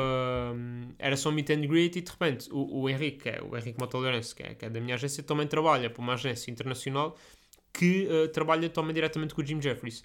Hum, 0.55 0.89
era 0.97 1.15
só 1.15 1.31
meet 1.31 1.51
and 1.51 1.67
greet 1.67 1.95
e 1.97 2.01
de 2.01 2.09
repente 2.09 2.49
o, 2.51 2.81
o 2.81 2.89
Henrique, 2.89 3.19
que 3.19 3.29
é, 3.29 3.41
o 3.41 3.55
Henrique 3.55 3.79
Matoleirense, 3.79 4.33
que 4.33 4.41
é, 4.41 4.55
que 4.55 4.65
é 4.65 4.69
da 4.69 4.81
minha 4.81 4.95
agência, 4.95 5.21
também 5.21 5.45
trabalha 5.45 5.89
para 5.91 6.01
uma 6.01 6.13
agência 6.13 6.49
internacional 6.49 7.15
que 7.71 8.07
uh, 8.07 8.27
trabalha 8.29 8.67
também 8.67 8.93
diretamente 8.93 9.35
com 9.35 9.41
o 9.41 9.45
Jim 9.45 9.61
Jeffries. 9.61 9.99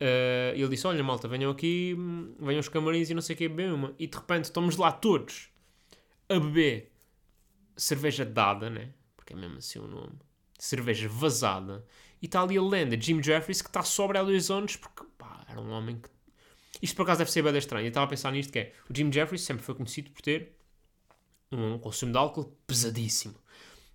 Uh, 0.00 0.54
ele 0.54 0.68
disse: 0.68 0.86
Olha, 0.86 1.02
malta, 1.02 1.26
venham 1.26 1.50
aqui, 1.50 1.94
hum, 1.98 2.34
venham 2.38 2.60
os 2.60 2.68
camarins 2.68 3.08
e 3.08 3.14
não 3.14 3.22
sei 3.22 3.34
o 3.34 3.38
que, 3.38 3.48
beber 3.48 3.72
uma. 3.72 3.94
E 3.98 4.06
de 4.06 4.16
repente 4.16 4.44
estamos 4.44 4.76
lá 4.76 4.92
todos 4.92 5.48
a 6.28 6.38
beber 6.38 6.92
cerveja 7.76 8.24
dada, 8.26 8.68
né? 8.68 8.90
Porque 9.16 9.32
é 9.32 9.36
mesmo 9.36 9.56
assim 9.56 9.78
o 9.78 9.86
nome. 9.86 10.18
Cerveja 10.58 11.08
vazada. 11.08 11.84
E 12.20 12.26
está 12.26 12.42
ali 12.42 12.58
a 12.58 12.62
lenda, 12.62 13.00
Jim 13.00 13.22
Jeffries, 13.22 13.62
que 13.62 13.68
está 13.68 13.82
sobre 13.82 14.18
há 14.18 14.22
dois 14.22 14.50
anos, 14.50 14.76
porque 14.76 15.04
pá, 15.16 15.46
era 15.48 15.60
um 15.60 15.70
homem 15.70 15.96
que. 15.96 16.17
Isto 16.80 16.96
por 16.96 17.02
acaso 17.02 17.18
deve 17.18 17.30
ser 17.30 17.42
bem 17.42 17.56
estranho. 17.56 17.86
Eu 17.86 17.88
estava 17.88 18.06
a 18.06 18.08
pensar 18.08 18.30
nisto 18.32 18.52
que 18.52 18.58
é. 18.58 18.72
O 18.88 18.96
Jim 18.96 19.12
Jeffries 19.12 19.42
sempre 19.42 19.62
foi 19.64 19.74
conhecido 19.74 20.10
por 20.10 20.22
ter 20.22 20.56
um 21.50 21.78
consumo 21.78 22.12
de 22.12 22.18
álcool 22.18 22.56
pesadíssimo. 22.66 23.34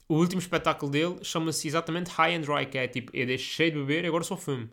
O 0.07 0.15
último 0.15 0.39
espetáculo 0.39 0.91
dele 0.91 1.23
chama-se 1.23 1.67
exatamente 1.67 2.09
High 2.11 2.35
and 2.35 2.41
Dry, 2.41 2.65
que 2.65 2.77
é 2.77 2.87
tipo, 2.87 3.15
eu 3.15 3.25
deixei 3.25 3.71
de 3.71 3.77
beber 3.77 4.03
e 4.03 4.07
agora 4.07 4.23
só 4.23 4.35
fumo. 4.35 4.69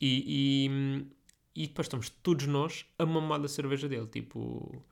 E, 0.00 0.66
e, 1.54 1.62
e 1.62 1.66
depois 1.66 1.86
estamos 1.86 2.08
todos 2.08 2.46
nós 2.46 2.86
a 2.98 3.04
mamar 3.04 3.40
da 3.40 3.48
cerveja 3.48 3.88
dele. 3.88 4.06
Tipo, 4.06 4.82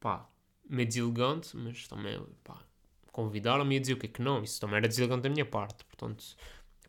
pá, 0.00 0.28
meio 0.68 0.86
deselegante, 0.86 1.56
mas 1.56 1.86
também, 1.88 2.20
pá, 2.44 2.62
convidaram-me 3.10 3.76
a 3.76 3.80
dizer 3.80 3.94
o 3.94 3.96
que 3.96 4.06
é 4.06 4.08
que 4.08 4.22
não. 4.22 4.42
Isso 4.42 4.60
também 4.60 4.76
era 4.76 4.88
deselegante 4.88 5.22
da 5.22 5.28
minha 5.28 5.44
parte. 5.44 5.84
Portanto, 5.84 6.24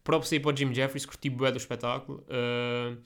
próprio 0.04 0.30
sair 0.30 0.40
para 0.40 0.54
o 0.54 0.58
Jim 0.58 0.74
Jeffries, 0.74 1.06
curti 1.06 1.30
bué 1.30 1.52
do 1.52 1.58
espetáculo. 1.58 2.24
Uh, 2.30 3.02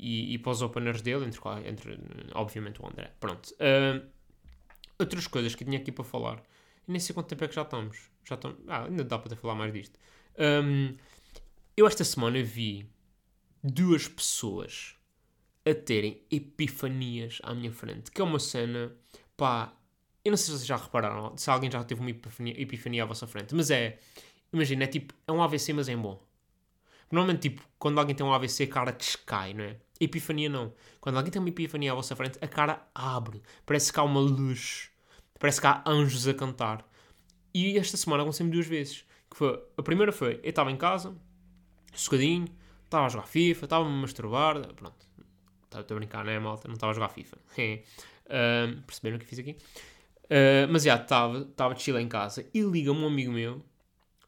e, 0.00 0.34
e 0.34 0.38
para 0.38 0.52
os 0.52 0.62
openers 0.62 1.02
dele, 1.02 1.26
entre, 1.26 1.40
entre 1.66 1.98
obviamente 2.34 2.80
o 2.80 2.86
André. 2.86 3.12
Pronto. 3.20 3.54
Uh, 3.54 4.06
outras 4.98 5.26
coisas 5.26 5.54
que 5.54 5.64
tinha 5.64 5.78
aqui 5.78 5.92
para 5.92 6.04
falar. 6.04 6.42
E 6.88 6.90
nem 6.90 6.98
sei 6.98 7.14
quanto 7.14 7.28
tempo 7.28 7.44
é 7.44 7.48
que 7.48 7.54
já 7.54 7.62
estamos. 7.62 8.10
Já 8.24 8.34
estamos 8.34 8.58
ah, 8.66 8.84
ainda 8.84 9.04
dá 9.04 9.18
para 9.18 9.36
falar 9.36 9.54
mais 9.54 9.72
disto. 9.72 9.98
Um, 10.38 10.96
eu 11.76 11.86
esta 11.86 12.02
semana 12.02 12.42
vi 12.42 12.90
duas 13.62 14.08
pessoas 14.08 14.96
a 15.68 15.74
terem 15.74 16.22
epifanias 16.30 17.38
à 17.42 17.54
minha 17.54 17.70
frente. 17.70 18.10
Que 18.10 18.20
é 18.20 18.24
uma 18.24 18.38
cena, 18.38 18.92
pá, 19.36 19.74
eu 20.24 20.30
não 20.30 20.36
sei 20.36 20.46
se 20.46 20.50
vocês 20.52 20.66
já 20.66 20.76
repararam, 20.76 21.36
se 21.36 21.50
alguém 21.50 21.70
já 21.70 21.82
teve 21.84 22.00
uma 22.00 22.10
epifania, 22.10 22.60
epifania 22.60 23.02
à 23.02 23.06
vossa 23.06 23.26
frente, 23.26 23.54
mas 23.54 23.70
é, 23.70 23.98
imagina, 24.52 24.84
é 24.84 24.86
tipo, 24.86 25.14
é 25.26 25.32
um 25.32 25.42
AVC, 25.42 25.72
mas 25.72 25.88
é 25.88 25.92
em 25.92 25.98
bom. 25.98 26.22
Normalmente, 27.10 27.50
tipo, 27.50 27.62
quando 27.78 27.98
alguém 27.98 28.14
tem 28.14 28.24
um 28.24 28.32
AVC, 28.32 28.64
a 28.64 28.68
cara 28.68 28.92
descai, 28.92 29.52
não 29.52 29.64
é? 29.64 29.76
Epifania 30.00 30.48
não. 30.48 30.72
Quando 31.00 31.16
alguém 31.16 31.30
tem 31.30 31.40
uma 31.40 31.50
epifania 31.50 31.92
à 31.92 31.94
vossa 31.94 32.16
frente, 32.16 32.38
a 32.40 32.48
cara 32.48 32.88
abre. 32.94 33.42
Parece 33.66 33.92
que 33.92 34.00
há 34.00 34.02
uma 34.02 34.20
luz. 34.20 34.90
Parece 35.38 35.60
que 35.60 35.66
há 35.66 35.82
anjos 35.86 36.26
a 36.26 36.34
cantar. 36.34 36.84
E 37.52 37.76
esta 37.78 37.96
semana 37.96 38.22
aconteceu-me 38.22 38.50
duas 38.50 38.66
vezes. 38.66 39.04
Que 39.30 39.36
foi, 39.36 39.62
a 39.76 39.82
primeira 39.82 40.10
foi, 40.10 40.40
eu 40.42 40.50
estava 40.50 40.72
em 40.72 40.76
casa, 40.76 41.14
sossegadinho, 41.92 42.48
estava 42.84 43.06
a 43.06 43.08
jogar 43.08 43.26
FIFA, 43.26 43.64
estava-me 43.66 43.90
a 43.90 44.00
masturbar, 44.00 44.74
pronto. 44.74 45.06
Estava 45.64 45.86
a 45.88 45.94
brincar, 45.94 46.24
não 46.24 46.32
é, 46.32 46.38
malta? 46.40 46.66
Não 46.66 46.74
estava 46.74 46.90
a 46.90 46.94
jogar 46.94 47.08
FIFA. 47.10 47.36
uh, 47.36 48.82
perceberam 48.86 49.16
o 49.16 49.20
que 49.20 49.26
fiz 49.26 49.38
aqui? 49.38 49.56
Uh, 50.24 50.66
mas 50.70 50.82
já, 50.82 50.96
estava, 50.96 51.38
estava 51.38 51.74
de 51.74 51.82
chile 51.82 52.00
em 52.00 52.08
casa 52.08 52.44
e 52.52 52.60
liga-me 52.60 53.00
um 53.00 53.06
amigo 53.06 53.32
meu, 53.32 53.62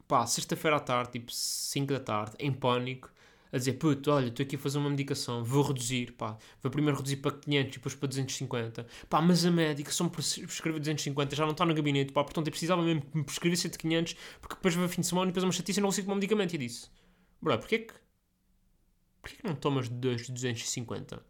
pá, 0.06 0.26
sexta-feira 0.26 0.76
à 0.76 0.80
tarde, 0.80 1.12
tipo 1.12 1.32
5 1.32 1.92
da 1.92 2.00
tarde, 2.00 2.36
em 2.38 2.52
pânico, 2.52 3.10
a 3.52 3.58
dizer, 3.58 3.74
puto, 3.74 4.10
olha, 4.10 4.28
estou 4.28 4.42
aqui 4.42 4.56
a 4.56 4.58
fazer 4.58 4.78
uma 4.78 4.88
medicação, 4.88 5.44
vou 5.44 5.62
reduzir, 5.62 6.12
pá, 6.12 6.38
vou 6.62 6.72
primeiro 6.72 6.96
reduzir 6.96 7.16
para 7.16 7.32
500 7.32 7.68
e 7.68 7.78
depois 7.78 7.94
para 7.94 8.08
250, 8.08 8.86
pá, 9.10 9.20
mas 9.20 9.44
a 9.44 9.50
médica 9.50 9.90
só 9.90 10.04
me 10.04 10.10
prescreveu 10.10 10.80
250, 10.80 11.36
já 11.36 11.44
não 11.44 11.52
está 11.52 11.66
no 11.66 11.74
gabinete, 11.74 12.12
pá, 12.12 12.24
portanto 12.24 12.46
eu 12.46 12.50
precisava 12.50 12.82
mesmo 12.82 13.02
que 13.02 13.18
me 13.18 13.24
prescrevesse 13.24 13.68
de 13.68 13.76
500, 13.76 14.16
porque 14.40 14.54
depois 14.54 14.74
vai 14.74 14.88
fim 14.88 15.02
de 15.02 15.06
semana 15.06 15.26
e 15.26 15.32
depois 15.32 15.44
uma 15.44 15.52
chatice 15.52 15.80
e 15.80 15.82
não 15.82 15.88
consigo 15.88 16.06
tomar 16.06 16.14
medicamento, 16.14 16.54
e 16.54 16.58
disse, 16.58 16.88
bro, 17.42 17.58
porquê 17.58 17.80
que, 17.80 17.94
porquê 19.20 19.36
que 19.36 19.46
não 19.46 19.54
tomas 19.54 19.86
dois 19.86 20.26
de 20.26 20.32
250? 20.32 21.22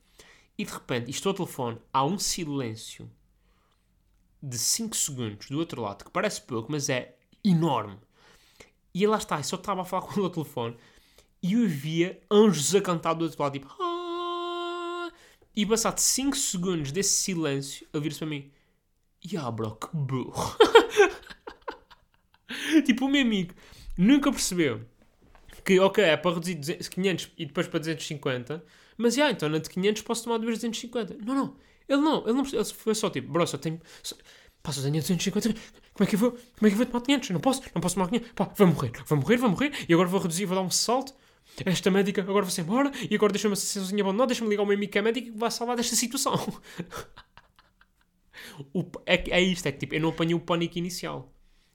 E 0.57 0.65
de 0.65 0.73
repente, 0.73 1.11
isto 1.11 1.29
ao 1.29 1.35
telefone, 1.35 1.79
há 1.93 2.05
um 2.05 2.19
silêncio 2.19 3.11
de 4.41 4.59
5 4.59 4.97
segundos 4.97 5.49
do 5.49 5.59
outro 5.59 5.83
lado, 5.83 6.05
que 6.05 6.11
parece 6.11 6.41
pouco, 6.43 6.71
mas 6.71 6.89
é 6.89 7.17
enorme. 7.45 7.99
E 8.95 9.07
lá 9.07 9.17
está, 9.17 9.39
eu 9.39 9.45
só 9.45 9.57
estava 9.57 9.83
a 9.83 9.85
falar 9.85 10.03
com 10.07 10.13
ele 10.13 10.25
ao 10.25 10.31
telefone 10.31 10.77
e 11.43 11.55
eu 11.55 11.69
via 11.69 12.21
anjos 12.31 12.75
a 12.75 12.81
cantar 12.81 13.15
do 13.15 13.25
outro 13.25 13.43
lado, 13.43 13.53
tipo. 13.55 13.69
Ah! 13.81 15.11
E 15.55 15.67
passado 15.67 15.99
5 15.99 16.37
segundos 16.37 16.93
desse 16.93 17.23
silêncio, 17.23 17.87
ele 17.93 18.03
vira-se 18.03 18.21
para 18.21 18.29
mim: 18.29 18.51
Ya, 19.25 19.51
bro, 19.51 19.77
que 19.77 19.89
burro. 19.93 20.57
tipo, 22.87 23.07
o 23.07 23.09
meu 23.09 23.23
amigo 23.23 23.55
nunca 23.99 24.31
percebeu 24.31 24.83
que, 25.65 25.79
ok, 25.79 26.03
é 26.05 26.17
para 26.17 26.35
reduzir 26.35 26.57
500 26.89 27.31
e 27.39 27.47
depois 27.47 27.69
para 27.69 27.81
250, 27.81 28.65
mas 28.97 29.15
já, 29.15 29.31
então 29.31 29.49
na 29.49 29.59
de 29.59 29.69
500 29.71 30.03
posso 30.03 30.25
tomar 30.25 30.39
duas 30.39 30.55
250. 30.55 31.17
Não, 31.25 31.35
não. 31.35 31.57
Ele 31.89 32.01
não, 32.01 32.23
ele 32.25 32.33
não 32.33 32.45
ele 32.45 32.65
foi 32.65 32.95
só 32.95 33.11
tipo, 33.11 33.31
bro, 33.31 33.47
só 33.47 33.59
tenho. 33.59 33.81
Só, 34.03 34.17
pá, 34.63 34.73
só 34.73 34.81
tenho 34.81 34.95
250. 34.95 35.53
Como 35.95 36.07
é 36.07 36.07
que 36.07 36.15
eu 36.15 36.19
vou? 36.19 36.31
Como 36.31 36.43
é 36.63 36.69
que 36.69 36.75
eu 36.75 36.77
vou 36.77 36.87
tomar 36.87 37.01
500? 37.03 37.31
Não 37.31 37.41
posso, 37.41 37.63
não 37.75 37.81
posso 37.81 37.95
tomar 37.97 38.09
500. 38.09 38.33
Pá, 38.33 38.45
vou 38.57 38.67
morrer, 38.69 38.93
vou 39.07 39.19
morrer, 39.19 39.37
vou 39.37 39.51
morrer. 39.51 39.73
E 39.89 39.93
agora 39.93 40.09
vou 40.09 40.21
reduzir, 40.21 40.47
vou 40.47 40.57
dar 40.57 40.63
um 40.63 40.71
salto. 40.71 41.15
Esta 41.65 41.91
médica 41.91 42.23
agora 42.23 42.45
vai-se 42.45 42.61
embora 42.61 42.91
e 43.11 43.15
agora 43.15 43.33
deixa-me 43.33 43.55
sozinha 43.55 44.03
abandonada, 44.03 44.29
deixa-me 44.29 44.49
ligar 44.49 44.63
o 44.63 44.67
meu 44.67 44.77
amigo 44.77 44.91
que 44.91 44.99
é 44.99 45.03
vai 45.35 45.51
salvar 45.51 45.77
desta 45.77 45.95
situação. 45.95 46.35
o, 48.73 48.85
é, 49.05 49.31
é 49.31 49.41
isto, 49.41 49.67
é 49.67 49.73
que 49.73 49.79
tipo, 49.79 49.95
eu 49.95 50.01
não 50.01 50.11
apanho 50.11 50.37
o 50.37 50.41
pânico 50.41 50.79
inicial. 50.79 51.33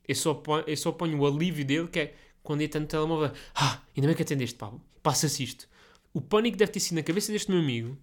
Eu 0.07 0.15
só, 0.15 0.31
apanho, 0.31 0.63
eu 0.67 0.77
só 0.77 0.89
apanho 0.89 1.19
o 1.19 1.27
alívio 1.27 1.65
dele, 1.65 1.87
que 1.87 1.99
é 1.99 2.15
quando 2.41 2.61
ele 2.61 2.67
está 2.67 2.79
no 2.79 2.87
telemóvel, 2.87 3.31
ah, 3.55 3.81
ainda 3.95 4.07
bem 4.07 4.15
que 4.15 4.23
atendeste, 4.23 4.57
pá, 4.57 4.71
passa-se 5.03 5.43
isto. 5.43 5.67
O 6.13 6.21
pânico 6.21 6.57
deve 6.57 6.71
ter 6.71 6.79
sido 6.79 6.95
na 6.95 7.03
cabeça 7.03 7.31
deste 7.31 7.51
meu 7.51 7.59
amigo 7.59 7.97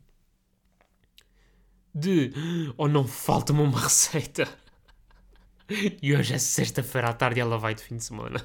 de 1.94 2.32
ou 2.76 2.86
oh, 2.86 2.88
não 2.88 3.06
falta-me 3.06 3.60
uma 3.60 3.80
receita. 3.80 4.48
E 6.02 6.14
hoje 6.14 6.34
é 6.34 6.38
sexta-feira 6.38 7.08
à 7.08 7.14
tarde 7.14 7.38
e 7.38 7.40
ela 7.40 7.56
vai 7.56 7.74
de 7.74 7.82
fim 7.82 7.96
de 7.96 8.04
semana. 8.04 8.38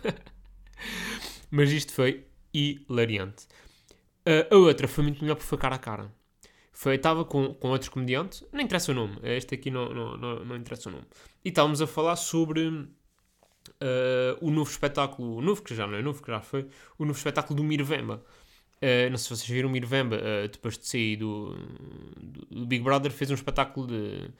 Mas 1.51 1.69
isto 1.69 1.91
foi 1.91 2.25
hilariante. 2.53 3.45
Uh, 4.25 4.53
a 4.53 4.57
outra 4.57 4.88
foi 4.88 5.03
muito 5.03 5.21
melhor 5.21 5.35
porque 5.35 5.49
foi 5.49 5.57
cara 5.57 5.75
a 5.75 5.79
cara. 5.79 6.12
Foi, 6.71 6.95
estava 6.95 7.25
com, 7.25 7.53
com 7.53 7.69
outro 7.69 7.91
comediante, 7.91 8.45
não 8.53 8.62
interessa 8.62 8.93
o 8.93 8.95
nome, 8.95 9.17
este 9.23 9.53
aqui 9.53 9.69
não, 9.69 9.93
não, 9.93 10.17
não, 10.17 10.45
não 10.45 10.55
interessa 10.55 10.88
o 10.88 10.91
nome. 10.93 11.05
E 11.43 11.49
estávamos 11.49 11.81
a 11.81 11.88
falar 11.88 12.15
sobre 12.15 12.69
uh, 12.69 12.88
o 14.39 14.49
novo 14.49 14.69
espetáculo, 14.69 15.38
o 15.38 15.41
novo 15.41 15.62
que 15.62 15.75
já 15.75 15.85
não 15.85 15.97
é 15.97 16.01
novo, 16.01 16.21
que 16.21 16.31
já 16.31 16.39
foi, 16.39 16.67
o 16.97 17.05
novo 17.05 17.17
espetáculo 17.17 17.57
do 17.57 17.63
Mirvemba. 17.63 18.23
Uh, 18.77 19.09
não 19.09 19.17
sei 19.17 19.35
se 19.35 19.43
vocês 19.43 19.49
viram 19.49 19.67
o 19.67 19.71
Mirvemba, 19.71 20.17
uh, 20.17 20.47
depois 20.47 20.77
de 20.77 20.88
sair 20.88 21.17
do, 21.17 21.53
do, 22.49 22.65
Big 22.65 22.81
Brother, 22.81 23.12
fez 23.12 23.29
um 23.29 23.33
espetáculo 23.33 23.88
de, 23.88 24.19
de 24.19 24.31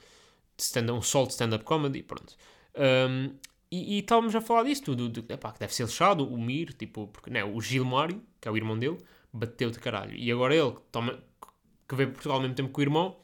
stand 0.62 0.92
um 0.92 1.02
solo 1.02 1.26
de 1.26 1.34
stand-up 1.34 1.64
comedy, 1.64 2.02
pronto. 2.02 2.34
Um, 2.74 3.34
e, 3.70 3.96
e 3.96 3.98
estávamos 4.00 4.34
a 4.34 4.40
falar 4.40 4.64
disso 4.64 4.82
tudo, 4.82 5.08
de, 5.08 5.20
epá, 5.32 5.52
que 5.52 5.60
deve 5.60 5.74
ser 5.74 5.84
lixado, 5.84 6.26
o 6.26 6.38
Mir, 6.38 6.72
tipo, 6.72 7.06
porque, 7.08 7.30
não, 7.30 7.48
né, 7.48 7.54
o 7.54 7.60
Gilmário, 7.60 8.22
que 8.40 8.48
é 8.48 8.50
o 8.50 8.56
irmão 8.56 8.78
dele, 8.78 8.98
bateu 9.32 9.70
de 9.70 9.78
caralho. 9.78 10.14
E 10.14 10.30
agora 10.30 10.54
ele, 10.54 10.72
que, 10.72 10.80
toma, 10.90 11.22
que 11.88 11.94
veio 11.94 12.08
para 12.08 12.14
Portugal 12.14 12.36
ao 12.36 12.42
mesmo 12.42 12.54
tempo 12.56 12.72
que 12.72 12.80
o 12.80 12.82
irmão, 12.82 13.16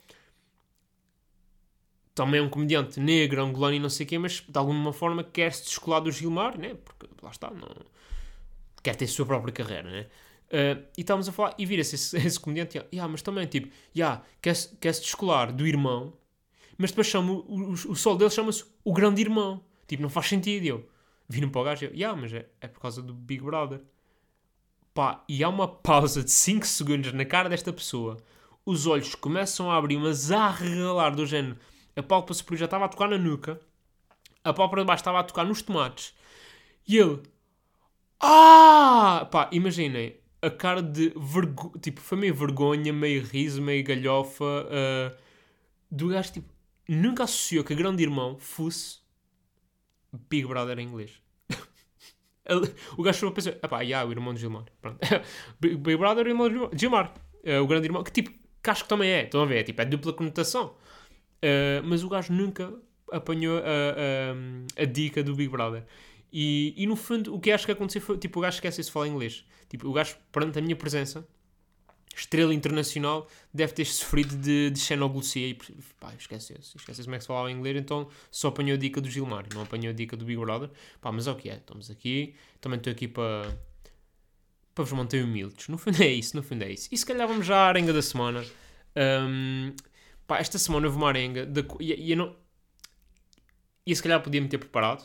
também 2.15 2.41
é 2.41 2.43
um 2.43 2.49
comediante 2.49 2.99
negro, 2.99 3.43
angolano 3.43 3.75
e 3.75 3.79
não 3.79 3.91
sei 3.91 4.07
o 4.07 4.09
quê, 4.09 4.19
mas 4.19 4.41
de 4.41 4.59
alguma 4.59 4.93
forma 4.93 5.23
quer-se 5.23 5.65
descolar 5.65 6.01
do 6.01 6.11
Gilmário, 6.11 6.59
né? 6.61 6.75
Porque 6.75 7.07
lá 7.23 7.31
está, 7.31 7.51
não... 7.51 7.69
quer 8.83 8.97
ter 8.97 9.05
a 9.05 9.09
sua 9.09 9.27
própria 9.27 9.53
carreira, 9.53 9.91
né? 9.91 10.07
Uh, 10.47 10.87
e 10.97 11.01
estávamos 11.01 11.29
a 11.29 11.33
falar, 11.33 11.55
e 11.59 11.67
vira-se 11.67 11.97
esse, 11.97 12.17
esse 12.25 12.39
comediante, 12.39 12.77
yeah, 12.77 12.89
yeah, 12.93 13.11
mas 13.11 13.21
também, 13.21 13.47
tipo, 13.47 13.69
yeah, 13.95 14.23
quer-se 14.41 14.77
quer 14.77 14.93
descolar 14.93 15.53
do 15.53 15.67
irmão, 15.67 16.15
mas 16.79 16.91
depois 16.91 17.07
chama, 17.09 17.33
o, 17.33 17.45
o, 17.47 17.73
o 17.73 17.97
sol 17.97 18.17
dele 18.17 18.31
chama-se 18.31 18.65
o 18.85 18.93
grande 18.93 19.21
irmão. 19.21 19.63
Tipo, 19.87 20.03
não 20.03 20.11
faz 20.11 20.29
sentido. 20.29 20.65
E 20.65 20.69
eu 20.69 20.89
viro 21.29 21.51
para 21.51 21.61
o 21.61 21.65
gajo 21.65 21.85
e 21.85 21.89
eu, 21.89 21.95
yeah, 21.95 22.21
mas 22.21 22.33
é, 22.33 22.47
é 22.61 22.69
por 22.69 22.81
causa 22.81 23.03
do 23.03 23.15
Big 23.15 23.43
Brother. 23.43 23.81
Pá, 24.95 25.23
e 25.29 25.45
há 25.45 25.49
uma 25.49 25.69
pausa 25.69 26.23
de 26.23 26.31
5 26.31 26.67
segundos 26.67 27.13
na 27.13 27.25
cara 27.25 27.49
desta 27.49 27.73
pessoa. 27.73 28.17
Os 28.65 28.87
olhos 28.87 29.15
começam 29.15 29.71
a 29.71 29.77
abrir, 29.77 29.99
mas 29.99 30.31
a 30.33 30.51
regalar 30.51 31.15
do 31.15 31.27
género. 31.27 31.57
a 31.95 32.03
pálpebra 32.03 32.35
superior 32.35 32.59
já 32.61 32.65
estava 32.65 32.87
a 32.87 32.89
tocar 32.89 33.09
na 33.09 33.19
nuca, 33.19 33.61
a 34.43 34.53
pálpebra 34.53 34.83
de 34.83 34.87
baixo 34.87 35.03
estava 35.03 35.21
a 35.21 35.25
tocar 35.25 35.45
nos 35.45 35.63
tomates. 35.63 36.15
E 36.89 36.97
ele, 36.97 37.23
ah! 38.21 39.29
Pá, 39.31 39.51
imaginem, 39.53 40.17
a 40.41 40.51
cara 40.51 40.83
de 40.83 41.13
vergonha, 41.17 41.79
tipo, 41.81 42.01
foi 42.01 42.19
meio 42.19 42.35
vergonha, 42.35 42.93
meio 42.93 43.23
riso, 43.23 43.61
meio 43.61 43.85
galhofa, 43.85 44.45
uh, 44.45 45.17
do 45.91 46.09
gajo, 46.09 46.33
tipo, 46.33 46.49
nunca 46.89 47.25
associou 47.25 47.65
que 47.65 47.73
a 47.73 47.77
grande 47.77 48.03
irmão 48.03 48.39
fosse 48.39 48.99
Big 50.29 50.47
Brother 50.47 50.79
em 50.79 50.87
inglês. 50.87 51.21
o 52.97 53.03
gajo 53.03 53.19
chegou 53.19 53.33
a 53.33 53.35
pensar, 53.35 53.53
pá, 53.53 53.81
yeah, 53.81 54.07
o 54.09 54.13
irmão 54.13 54.35
de 54.35 54.41
Gilmar. 54.41 54.65
Pronto. 54.81 54.99
Big 55.61 55.97
Brother 55.97 56.27
e 56.27 56.31
o 56.31 56.33
irmão 56.33 56.71
de 56.71 56.79
Gilmar. 56.79 57.15
Uh, 57.45 57.63
o 57.63 57.67
grande 57.67 57.87
irmão, 57.87 58.03
que 58.03 58.11
tipo, 58.11 58.31
que 58.63 58.71
acho 58.71 58.83
que 58.83 58.89
também 58.89 59.11
é, 59.11 59.25
estão 59.25 59.43
a 59.43 59.47
ver, 59.47 59.59
é, 59.59 59.63
tipo, 59.63 59.81
é 59.81 59.85
dupla 59.85 60.13
conotação. 60.13 60.75
Uh, 61.37 61.83
mas 61.85 62.03
o 62.03 62.09
gajo 62.09 62.33
nunca 62.33 62.75
apanhou 63.13 63.59
a, 63.59 63.61
a, 63.61 64.83
a, 64.83 64.85
dica 64.85 65.23
do 65.23 65.35
Big 65.35 65.49
Brother. 65.49 65.85
E, 66.33 66.75
e 66.77 66.87
no 66.87 66.97
fundo, 66.97 67.35
o 67.35 67.41
que 67.41 67.53
acho 67.53 67.65
que 67.65 67.73
aconteceu 67.73 68.01
foi, 68.01 68.19
tipo, 68.19 68.39
o 68.39 68.43
gajo 68.43 68.57
esquece-se 68.57 68.89
de 68.89 68.93
falar 68.93 69.09
inglês. 69.09 69.45
Tipo, 69.69 69.89
o 69.89 69.93
gajo, 69.93 70.17
perante 70.33 70.59
a 70.59 70.63
minha 70.63 70.77
presença, 70.77 71.27
estrela 72.17 72.55
internacional, 72.55 73.29
deve 73.53 73.73
ter 73.73 73.85
sofrido 73.85 74.37
de, 74.37 74.71
de 74.71 74.79
xenoglossia 74.79 75.49
e 75.49 75.55
pá, 76.01 76.15
esquece-se, 76.19 76.77
esquece 76.77 77.03
como 77.03 77.15
é 77.15 77.19
que 77.19 77.25
se 77.25 77.29
falava 77.29 77.51
inglês, 77.51 77.77
então 77.77 78.09
só 78.31 78.49
apanhou 78.49 78.75
a 78.75 78.79
dica 78.79 79.01
do 79.01 79.11
Gilmar, 79.11 79.47
não 79.55 79.63
apanhou 79.63 79.91
a 79.91 79.93
dica 79.93 80.17
do 80.17 80.25
Big 80.25 80.41
Brother. 80.41 80.71
Pá, 81.01 81.13
mas 81.13 81.27
é 81.27 81.31
o 81.31 81.37
que 81.37 81.51
é, 81.51 81.57
estamos 81.57 81.91
aqui, 81.91 82.35
também 82.61 82.79
estou 82.79 82.93
aqui 82.93 83.07
para 83.07 83.57
para 84.75 84.85
vos 84.85 84.93
manter 84.93 85.25
humildes. 85.25 85.69
No 85.69 85.79
fundo 85.79 86.03
é 86.03 86.09
isso, 86.09 86.37
no 86.37 86.43
fundo 86.43 86.63
é 86.63 86.71
isso. 86.71 86.89
E 86.93 86.99
se 86.99 87.07
calhar 87.07 87.27
vamos 87.27 87.47
já 87.47 87.57
à 87.57 87.69
arenga 87.69 87.95
da 87.95 88.03
semana. 88.03 88.45
Um, 88.95 89.75
pá, 90.27 90.39
esta 90.39 90.59
semana 90.59 90.87
houve 90.87 90.99
uma 90.99 91.09
arenga 91.09 91.47
de, 91.47 91.65
e, 91.81 91.95
e 91.95 92.11
eu 92.11 92.17
não... 92.19 92.37
E 93.87 93.97
se 93.97 94.03
calhar 94.03 94.23
podia-me 94.23 94.49
ter 94.49 94.59
preparado, 94.59 95.03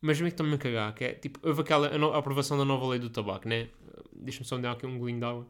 mas 0.00 0.18
meio 0.18 0.30
que 0.30 0.34
estou-me 0.34 0.54
a 0.54 0.58
cagar, 0.58 0.94
que 0.94 1.04
é, 1.04 1.12
tipo, 1.12 1.38
houve 1.46 1.60
aquela 1.60 1.88
a, 1.88 2.16
a 2.16 2.18
aprovação 2.18 2.56
da 2.56 2.64
nova 2.64 2.86
lei 2.86 2.98
do 2.98 3.10
tabaco, 3.10 3.46
né? 3.46 3.68
Deixa-me 4.14 4.46
só 4.46 4.56
me 4.56 4.62
dar 4.62 4.72
aqui 4.72 4.86
um 4.86 4.98
golinho 4.98 5.18
de 5.18 5.24
água. 5.26 5.46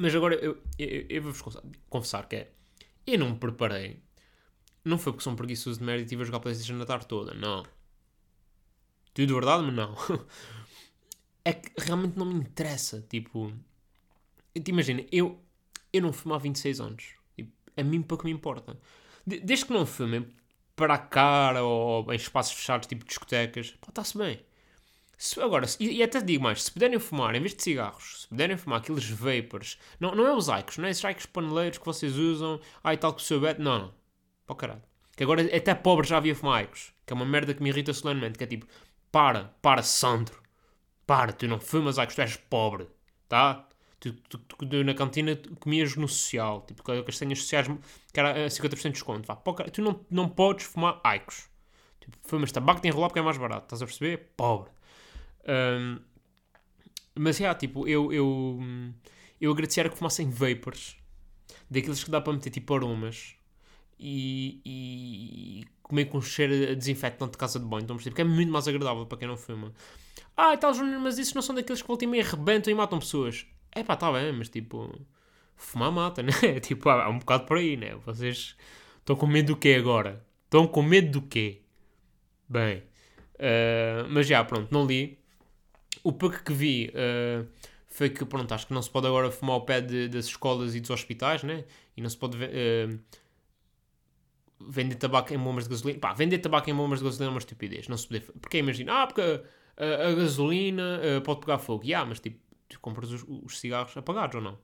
Mas 0.00 0.14
agora 0.14 0.36
eu, 0.36 0.62
eu, 0.78 1.06
eu 1.08 1.22
vou-vos 1.22 1.60
confessar 1.90 2.28
que 2.28 2.36
é, 2.36 2.52
eu 3.04 3.18
não 3.18 3.30
me 3.30 3.36
preparei. 3.36 4.00
Não 4.84 4.96
foi 4.96 5.12
porque 5.12 5.24
sou 5.24 5.32
um 5.32 5.36
preguiçoso 5.36 5.80
de 5.80 5.84
merda 5.84 6.04
e 6.04 6.06
tive 6.06 6.22
a 6.22 6.24
jogar 6.24 6.38
PlayStation 6.38 6.74
na 6.74 6.86
tarde 6.86 7.08
toda, 7.08 7.34
não. 7.34 7.66
Tudo 9.12 9.34
verdade, 9.34 9.64
mas 9.64 9.74
não. 9.74 9.96
é 11.44 11.52
que 11.52 11.72
realmente 11.78 12.16
não 12.16 12.26
me 12.26 12.34
interessa. 12.34 13.04
Tipo, 13.08 13.52
te 14.54 14.70
imagina, 14.70 15.04
eu, 15.10 15.42
eu 15.92 16.00
não 16.00 16.12
fumo 16.12 16.36
há 16.36 16.38
26 16.38 16.80
anos. 16.80 17.14
Tipo, 17.34 17.50
a 17.76 17.82
mim 17.82 18.00
pouco 18.00 18.24
me 18.24 18.30
importa. 18.30 18.78
Desde 19.26 19.66
que 19.66 19.72
não 19.72 19.84
fumem 19.84 20.28
para 20.76 20.94
a 20.94 20.98
cara 20.98 21.64
ou 21.64 22.12
em 22.12 22.16
espaços 22.16 22.52
fechados, 22.52 22.86
tipo 22.86 23.04
discotecas, 23.04 23.74
está-se 23.88 24.16
bem. 24.16 24.38
Se, 25.18 25.40
agora, 25.40 25.66
e, 25.80 26.00
até 26.00 26.20
te 26.20 26.26
digo 26.26 26.44
mais, 26.44 26.62
se 26.62 26.70
puderem 26.70 26.96
fumar, 27.00 27.34
em 27.34 27.40
vez 27.40 27.52
de 27.52 27.60
cigarros, 27.60 28.22
se 28.22 28.28
puderem 28.28 28.56
fumar 28.56 28.78
aqueles 28.78 29.10
vapors, 29.10 29.76
não, 29.98 30.14
não 30.14 30.24
é 30.24 30.32
os 30.32 30.46
icos, 30.46 30.78
não 30.78 30.86
é 30.86 30.90
esses 30.90 31.02
icos 31.02 31.26
paneleiros 31.26 31.76
que 31.76 31.84
vocês 31.84 32.16
usam, 32.16 32.60
ai 32.84 32.96
tal 32.96 33.12
que 33.12 33.20
o 33.20 33.24
seu 33.24 33.40
beto, 33.40 33.60
não, 33.60 33.78
não, 33.80 33.94
o 34.46 34.54
caralho. 34.54 34.82
Que 35.16 35.24
agora 35.24 35.42
até 35.54 35.74
pobre 35.74 36.06
já 36.06 36.18
havia 36.18 36.36
fumar 36.36 36.62
icos, 36.62 36.92
que 37.04 37.12
é 37.12 37.16
uma 37.16 37.26
merda 37.26 37.52
que 37.52 37.60
me 37.60 37.68
irrita 37.68 37.92
solenemente, 37.92 38.38
que 38.38 38.44
é 38.44 38.46
tipo, 38.46 38.64
para, 39.10 39.52
para, 39.60 39.82
Sandro. 39.82 40.40
Para, 41.04 41.32
tu 41.32 41.48
não 41.48 41.58
fumas, 41.58 41.96
que 41.98 42.14
tu 42.14 42.20
és 42.20 42.36
pobre. 42.36 42.86
Tá? 43.28 43.66
Tu, 43.98 44.12
tu, 44.12 44.38
tu, 44.38 44.84
na 44.84 44.94
cantina 44.94 45.36
comias 45.58 45.96
no 45.96 46.06
social, 46.06 46.64
tipo, 46.64 46.80
com 46.84 46.92
as 46.92 47.18
senhas 47.18 47.40
sociais, 47.40 47.66
que 48.12 48.20
era 48.20 48.46
50% 48.46 48.82
de 48.82 48.90
desconto. 48.90 49.26
Vá, 49.26 49.34
tu 49.72 49.82
não, 49.82 49.98
não 50.08 50.28
podes 50.28 50.66
fumar 50.66 51.00
Aicos. 51.02 51.48
Tipo, 51.98 52.16
fumas 52.22 52.52
tabaco 52.52 52.80
de 52.80 52.86
enrolar 52.86 53.08
porque 53.08 53.18
é 53.18 53.22
mais 53.22 53.36
barato. 53.36 53.64
Estás 53.64 53.82
a 53.82 53.86
perceber? 53.86 54.32
Pobre. 54.36 54.77
Um, 55.48 55.98
mas, 57.14 57.40
é, 57.40 57.44
yeah, 57.44 57.58
tipo, 57.58 57.88
eu, 57.88 58.12
eu, 58.12 58.60
eu 59.40 59.50
agradecia 59.50 59.88
que 59.88 59.96
fumassem 59.96 60.30
vapors. 60.30 60.96
Daqueles 61.70 62.04
que 62.04 62.10
dá 62.10 62.20
para 62.20 62.32
meter, 62.32 62.50
tipo, 62.50 62.74
aromas. 62.74 63.34
E, 63.98 64.60
e, 64.64 65.64
comer 65.82 66.04
com 66.04 66.20
cheiro 66.20 66.70
a 66.70 66.74
desinfetante 66.74 67.32
de 67.32 67.38
casa 67.38 67.58
de 67.58 67.66
banho, 67.66 67.80
estão 67.80 67.96
a 67.96 67.98
Porque 67.98 68.20
é 68.20 68.24
muito 68.24 68.52
mais 68.52 68.68
agradável 68.68 69.06
para 69.06 69.18
quem 69.18 69.26
não 69.26 69.36
fuma. 69.36 69.72
Ah, 70.36 70.54
e 70.54 70.56
tal, 70.56 70.72
Júnior, 70.72 71.00
mas 71.00 71.18
isso 71.18 71.34
não 71.34 71.42
são 71.42 71.54
daqueles 71.54 71.82
que 71.82 71.88
voltam 71.88 72.14
e 72.14 72.20
arrebentam 72.20 72.72
e 72.72 72.76
matam 72.76 73.00
pessoas. 73.00 73.44
É 73.72 73.82
pá, 73.82 73.94
está 73.94 74.12
bem, 74.12 74.32
mas 74.32 74.48
tipo, 74.48 74.94
fumar 75.56 75.90
mata, 75.90 76.22
né? 76.22 76.60
tipo, 76.60 76.88
há 76.88 77.08
um 77.08 77.18
bocado 77.18 77.44
por 77.44 77.56
aí, 77.56 77.76
né? 77.76 77.96
Vocês 78.06 78.56
estão 78.98 79.16
com 79.16 79.26
medo 79.26 79.54
do 79.54 79.56
quê 79.56 79.76
agora? 79.78 80.24
Estão 80.44 80.66
com 80.68 80.82
medo 80.82 81.20
do 81.20 81.22
quê? 81.22 81.62
Bem, 82.48 82.78
uh, 83.34 84.08
mas 84.08 84.26
já, 84.26 84.44
pronto, 84.44 84.72
não 84.72 84.86
li. 84.86 85.18
O 86.08 86.12
pouco 86.12 86.42
que 86.42 86.54
vi 86.54 86.90
uh, 86.94 87.46
foi 87.86 88.08
que, 88.08 88.24
pronto, 88.24 88.50
acho 88.54 88.66
que 88.66 88.72
não 88.72 88.80
se 88.80 88.88
pode 88.88 89.06
agora 89.06 89.30
fumar 89.30 89.56
ao 89.56 89.66
pé 89.66 89.82
de, 89.82 90.08
das 90.08 90.24
escolas 90.24 90.74
e 90.74 90.80
dos 90.80 90.88
hospitais, 90.88 91.42
né? 91.42 91.66
E 91.94 92.00
não 92.00 92.08
se 92.08 92.16
pode. 92.16 92.38
Uh, 92.38 92.98
vender 94.58 94.94
tabaco 94.94 95.34
em 95.34 95.38
bombas 95.38 95.64
de 95.64 95.70
gasolina. 95.70 96.00
Pá, 96.00 96.14
vender 96.14 96.38
tabaco 96.38 96.70
em 96.70 96.74
bombas 96.74 97.00
de 97.00 97.04
gasolina 97.04 97.30
é 97.30 97.34
uma 97.34 97.38
estupidez. 97.38 97.88
Não 97.88 97.98
se 97.98 98.08
pode. 98.08 98.20
Porque 98.40 98.56
imagina, 98.56 99.02
ah, 99.02 99.06
porque 99.06 99.20
a, 99.20 100.08
a, 100.08 100.14
gasolina 100.14 100.98
uh, 100.98 101.20
pode 101.20 101.40
pegar 101.40 101.58
fogo. 101.58 101.84
E 101.84 101.92
ah, 101.92 102.06
mas 102.06 102.20
tipo, 102.20 102.40
tu 102.70 102.80
compras 102.80 103.12
os, 103.12 103.26
os, 103.28 103.60
cigarros 103.60 103.94
apagados 103.94 104.36
ou 104.36 104.40
não? 104.40 104.58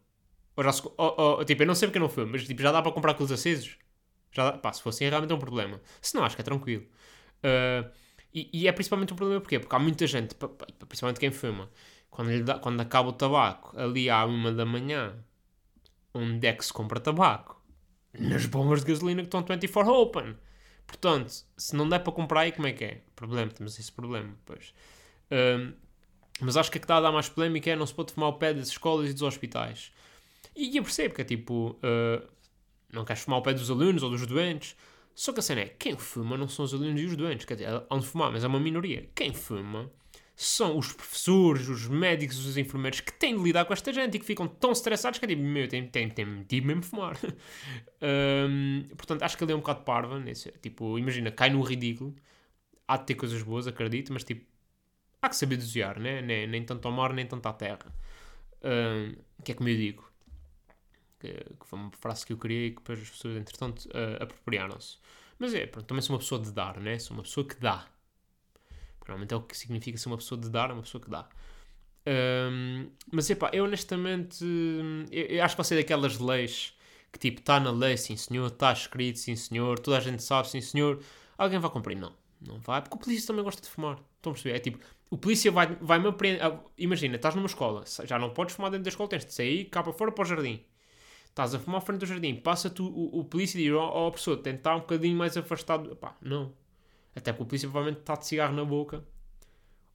Ou 0.56 0.64
já 0.64 0.72
se, 0.72 0.82
ou, 0.82 0.94
ou, 0.96 1.44
tipo, 1.44 1.62
eu 1.62 1.66
não 1.66 1.74
sei 1.74 1.88
porque 1.88 1.98
não 1.98 2.08
foi, 2.08 2.24
mas 2.24 2.46
tipo, 2.46 2.62
já 2.62 2.72
dá 2.72 2.80
para 2.80 2.90
comprar 2.90 3.10
aqueles 3.10 3.32
acesos? 3.32 3.76
Já 4.32 4.50
dá, 4.50 4.56
pá, 4.56 4.72
se 4.72 4.80
fosse 4.80 5.04
assim, 5.04 5.10
realmente 5.10 5.30
é 5.30 5.34
um 5.34 5.38
problema. 5.38 5.78
Se 6.00 6.14
não, 6.14 6.24
acho 6.24 6.36
que 6.36 6.40
é 6.40 6.44
tranquilo. 6.44 6.86
Uh, 7.44 8.02
e, 8.34 8.50
e, 8.52 8.68
é 8.68 8.72
principalmente 8.72 9.12
um 9.12 9.16
problema 9.16 9.40
porquê? 9.40 9.58
Porque 9.58 9.74
há 9.74 9.78
muita 9.78 10.06
gente, 10.06 10.34
principalmente 10.88 11.20
quem 11.20 11.30
fuma, 11.30 11.70
quando, 12.10 12.44
dá, 12.44 12.58
quando 12.58 12.80
acaba 12.80 13.10
o 13.10 13.12
tabaco 13.12 13.78
ali 13.78 14.10
à 14.10 14.24
uma 14.24 14.52
da 14.52 14.66
manhã, 14.66 15.14
onde 16.12 16.46
é 16.46 16.52
que 16.52 16.64
se 16.64 16.72
compra 16.72 16.98
tabaco? 17.00 17.64
nas 18.18 18.46
bombas 18.46 18.80
de 18.84 18.92
gasolina 18.92 19.22
que 19.22 19.26
estão 19.26 19.42
24 19.42 19.92
open. 19.92 20.36
Portanto, 20.86 21.32
se 21.56 21.74
não 21.74 21.88
der 21.88 22.00
para 22.00 22.12
comprar 22.12 22.40
aí, 22.40 22.52
como 22.52 22.66
é 22.66 22.72
que 22.72 22.84
é? 22.84 23.00
Problema, 23.16 23.50
temos 23.50 23.78
esse 23.78 23.90
problema, 23.90 24.36
pois. 24.44 24.74
Um, 25.30 25.72
mas 26.40 26.56
acho 26.56 26.70
que 26.70 26.78
a 26.78 26.80
que 26.80 26.84
está 26.84 26.96
a 26.96 27.00
dar 27.00 27.12
mais 27.12 27.28
polémica 27.28 27.70
é 27.70 27.76
não 27.76 27.86
se 27.86 27.94
pode 27.94 28.12
fumar 28.12 28.28
ao 28.28 28.38
pé 28.38 28.52
das 28.52 28.68
escolas 28.68 29.10
e 29.10 29.12
dos 29.12 29.22
hospitais. 29.22 29.92
E 30.54 30.76
eu 30.76 30.82
percebo 30.82 31.14
que 31.14 31.22
é 31.22 31.24
tipo, 31.24 31.78
uh, 31.82 32.28
não 32.92 33.04
queres 33.04 33.22
fumar 33.22 33.38
ao 33.38 33.42
pé 33.42 33.54
dos 33.54 33.70
alunos 33.70 34.02
ou 34.02 34.10
dos 34.10 34.26
doentes. 34.26 34.76
Só 35.14 35.32
que 35.32 35.40
a 35.40 35.42
cena 35.42 35.60
é, 35.62 35.68
quem 35.68 35.96
fuma 35.96 36.36
não 36.36 36.48
são 36.48 36.64
os 36.64 36.74
alunos 36.74 37.00
e 37.00 37.04
os 37.04 37.16
doentes. 37.16 37.46
Quer 37.46 37.54
dizer, 37.54 37.68
há 37.88 37.98
de 37.98 38.06
fumar, 38.06 38.32
mas 38.32 38.42
é 38.42 38.46
uma 38.46 38.58
minoria. 38.58 39.08
Quem 39.14 39.32
fuma 39.32 39.90
são 40.36 40.76
os 40.76 40.92
professores, 40.92 41.68
os 41.68 41.86
médicos, 41.86 42.44
os 42.44 42.56
enfermeiros 42.56 43.00
que 43.00 43.12
têm 43.12 43.36
de 43.36 43.42
lidar 43.42 43.64
com 43.64 43.72
esta 43.72 43.92
gente 43.92 44.16
e 44.16 44.18
que 44.18 44.26
ficam 44.26 44.48
tão 44.48 44.72
estressados 44.72 45.18
que 45.18 45.24
é 45.24 45.28
tipo, 45.28 45.42
meu, 45.42 45.68
tem, 45.68 45.86
tem, 45.86 46.08
tem 46.10 46.60
mesmo 46.60 46.82
fumar. 46.82 47.16
um, 48.50 48.88
portanto, 48.96 49.22
acho 49.22 49.38
que 49.38 49.44
ele 49.44 49.52
é 49.52 49.54
um 49.54 49.60
bocado 49.60 49.82
parva. 49.82 50.18
Nesse, 50.18 50.50
tipo, 50.60 50.98
imagina, 50.98 51.30
cai 51.30 51.50
no 51.50 51.62
ridículo. 51.62 52.14
Há 52.86 52.96
de 52.96 53.06
ter 53.06 53.14
coisas 53.14 53.40
boas, 53.42 53.66
acredito, 53.66 54.12
mas 54.12 54.24
tipo, 54.24 54.44
há 55.22 55.28
que 55.28 55.36
saber 55.36 55.56
desviar, 55.56 55.98
né? 55.98 56.20
Nem, 56.20 56.46
nem 56.46 56.64
tanto 56.64 56.86
ao 56.86 56.92
mar, 56.92 57.12
nem 57.14 57.26
tanto 57.26 57.46
à 57.48 57.52
terra. 57.52 57.94
Um, 58.62 59.14
que 59.42 59.52
é 59.52 59.54
como 59.54 59.68
eu 59.68 59.76
digo. 59.76 60.13
Que, 61.28 61.66
foi 61.66 61.78
uma 61.78 61.90
frase 61.92 62.26
que 62.26 62.32
eu 62.32 62.36
criei 62.36 62.66
e 62.66 62.70
que 62.70 62.76
depois 62.76 63.00
as 63.00 63.10
pessoas, 63.10 63.36
entretanto, 63.36 63.86
uh, 63.86 64.22
apropriaram-se. 64.22 64.98
Mas 65.38 65.54
é, 65.54 65.66
pronto, 65.66 65.86
também 65.86 66.02
sou 66.02 66.14
uma 66.14 66.20
pessoa 66.20 66.40
de 66.40 66.52
dar, 66.52 66.80
né? 66.80 66.98
Sou 66.98 67.16
uma 67.16 67.22
pessoa 67.22 67.46
que 67.46 67.56
dá 67.56 67.88
Realmente 69.06 69.34
é 69.34 69.36
o 69.36 69.42
que 69.42 69.56
significa 69.56 69.98
ser 69.98 70.08
uma 70.08 70.16
pessoa 70.16 70.40
de 70.40 70.48
dar, 70.48 70.72
uma 70.72 70.82
pessoa 70.82 71.02
que 71.02 71.10
dá. 71.10 71.28
Um, 72.06 72.90
mas 73.12 73.30
epá, 73.30 73.50
eu 73.52 73.64
honestamente 73.64 74.44
eu, 75.10 75.22
eu, 75.26 75.42
acho 75.42 75.54
que 75.54 75.62
vai 75.62 75.64
ser 75.64 75.76
daquelas 75.76 76.18
leis 76.18 76.74
que 77.10 77.18
tipo, 77.18 77.40
está 77.40 77.58
na 77.58 77.70
lei, 77.70 77.96
sim 77.96 78.16
senhor, 78.16 78.46
está 78.48 78.72
escrito, 78.72 79.18
sim 79.18 79.36
senhor, 79.36 79.78
toda 79.78 79.96
a 79.96 80.00
gente 80.00 80.22
sabe, 80.22 80.48
sim 80.48 80.60
senhor, 80.60 81.00
alguém 81.38 81.58
vai 81.58 81.70
cumprir? 81.70 81.96
Não, 81.96 82.12
não 82.40 82.58
vai, 82.60 82.82
porque 82.82 82.96
o 82.96 82.98
polícia 82.98 83.26
também 83.26 83.44
gosta 83.44 83.62
de 83.62 83.68
fumar. 83.68 83.98
Estão 84.16 84.32
a 84.32 84.34
perceber? 84.34 84.56
É 84.56 84.58
tipo, 84.58 84.78
o 85.10 85.16
polícia 85.16 85.50
vai-me 85.52 85.76
vai 85.80 85.98
apreender. 86.06 86.44
Ah, 86.44 86.58
imagina, 86.76 87.16
estás 87.16 87.34
numa 87.34 87.46
escola, 87.46 87.84
já 88.04 88.18
não 88.18 88.30
podes 88.30 88.54
fumar 88.54 88.70
dentro 88.70 88.84
da 88.84 88.90
escola, 88.90 89.08
tens 89.08 89.24
de 89.24 89.32
sair 89.32 89.66
cá 89.66 89.82
para 89.82 89.92
fora 89.92 90.12
para 90.12 90.22
o 90.22 90.24
jardim. 90.24 90.64
Estás 91.34 91.52
a 91.52 91.58
fumar 91.58 91.78
à 91.78 91.80
frente 91.80 91.98
do 91.98 92.06
jardim, 92.06 92.36
passa-te 92.36 92.80
o, 92.80 92.86
o, 92.86 93.24
polícia 93.24 93.58
e 93.58 93.64
diz: 93.64 93.72
Ó 93.72 94.06
oh, 94.06 94.12
pessoa, 94.12 94.36
tenta 94.36 94.58
estar 94.58 94.76
um 94.76 94.80
bocadinho 94.80 95.16
mais 95.16 95.36
afastado. 95.36 95.96
Pá, 95.96 96.16
não, 96.22 96.54
até 97.12 97.32
porque 97.32 97.42
o 97.42 97.46
polícia 97.46 97.68
provavelmente 97.68 98.02
está 98.02 98.14
de 98.14 98.24
cigarro 98.24 98.54
na 98.54 98.64
boca. 98.64 99.04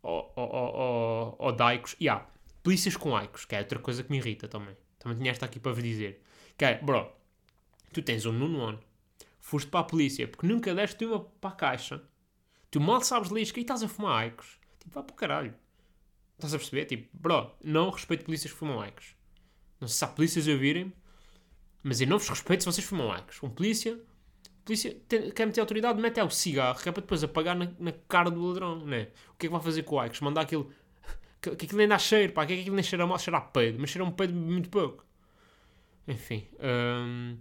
Ou, 0.03 0.33
ou, 0.35 1.35
ou, 1.39 1.51
de 1.53 1.63
aicos. 1.63 1.95
E 1.97 2.09
há 2.09 2.27
polícias 2.61 2.97
com 2.97 3.15
aicos, 3.15 3.45
que 3.45 3.55
é 3.55 3.59
outra 3.59 3.79
coisa 3.79 4.03
que 4.03 4.11
me 4.11 4.17
irrita 4.17 4.49
também. 4.49 4.75
Também 4.97 5.17
tinha 5.17 5.31
esta 5.31 5.45
aqui 5.45 5.61
para 5.61 5.71
vos 5.71 5.81
dizer. 5.81 6.21
Que 6.57 6.65
é, 6.65 6.77
bro, 6.77 7.09
tu 7.93 8.01
tens 8.01 8.25
um 8.25 8.33
nono 8.33 8.61
ano, 8.61 8.79
foste 9.39 9.69
para 9.69 9.79
a 9.79 9.83
polícia 9.83 10.27
porque 10.27 10.45
nunca 10.45 10.75
deste 10.75 11.05
uma 11.05 11.21
para 11.21 11.51
a 11.51 11.53
caixa. 11.53 12.03
Tu 12.69 12.81
mal 12.81 12.99
sabes 12.99 13.31
ler 13.31 13.43
e 13.43 13.61
estás 13.61 13.81
a 13.81 13.87
fumar 13.87 14.23
aicos. 14.23 14.59
Tipo, 14.77 14.95
vá 14.95 15.03
para 15.03 15.13
o 15.13 15.15
caralho. 15.15 15.55
Estás 16.35 16.53
a 16.53 16.57
perceber? 16.57 16.83
Tipo, 16.83 17.07
bro, 17.17 17.49
não 17.63 17.91
respeito 17.91 18.25
polícias 18.25 18.51
que 18.51 18.59
fumam 18.59 18.81
aicos. 18.81 19.15
Não 19.79 19.87
sei 19.87 19.97
se 19.97 20.03
há 20.03 20.07
polícias 20.09 20.45
a 20.45 20.51
ouvirem, 20.51 20.93
mas 21.83 22.01
eu 22.01 22.07
não 22.07 22.17
vos 22.17 22.29
respeito 22.29 22.63
se 22.63 22.71
vocês 22.71 22.85
fumam 22.85 23.11
Aicos. 23.11 23.41
Um 23.41 23.49
polícia, 23.49 23.99
polícia 24.65 24.95
tem, 25.07 25.31
quer 25.31 25.45
meter 25.45 25.61
autoridade, 25.61 26.01
mete 26.01 26.21
o 26.21 26.29
cigarro, 26.29 26.81
que 26.81 26.89
é 26.89 26.91
para 26.91 27.01
depois 27.01 27.23
apagar 27.23 27.55
na, 27.55 27.71
na 27.79 27.91
cara 28.07 28.29
do 28.29 28.45
ladrão, 28.45 28.85
né? 28.85 29.09
O 29.29 29.37
que 29.37 29.45
é 29.45 29.49
que 29.49 29.49
vai 29.49 29.61
fazer 29.61 29.83
com 29.83 29.95
o 29.95 29.99
Aicos? 29.99 30.21
Mandar 30.21 30.41
aquilo. 30.41 30.71
Que, 31.41 31.55
que 31.55 31.65
aquilo 31.67 31.77
nem 31.77 31.87
dá 31.87 31.97
cheiro, 31.97 32.33
pá, 32.33 32.45
que 32.45 32.51
é 32.51 32.55
que 32.57 32.61
aquilo 32.63 32.75
nem 32.75 32.83
cheira 32.83 33.07
mal, 33.07 33.17
cheira 33.17 33.37
a 33.37 33.41
peido, 33.41 33.79
mas 33.79 33.89
cheira 33.89 34.03
um 34.03 34.11
peido 34.11 34.33
muito 34.33 34.69
pouco. 34.69 35.05
Enfim. 36.05 36.45
hum, 36.59 37.37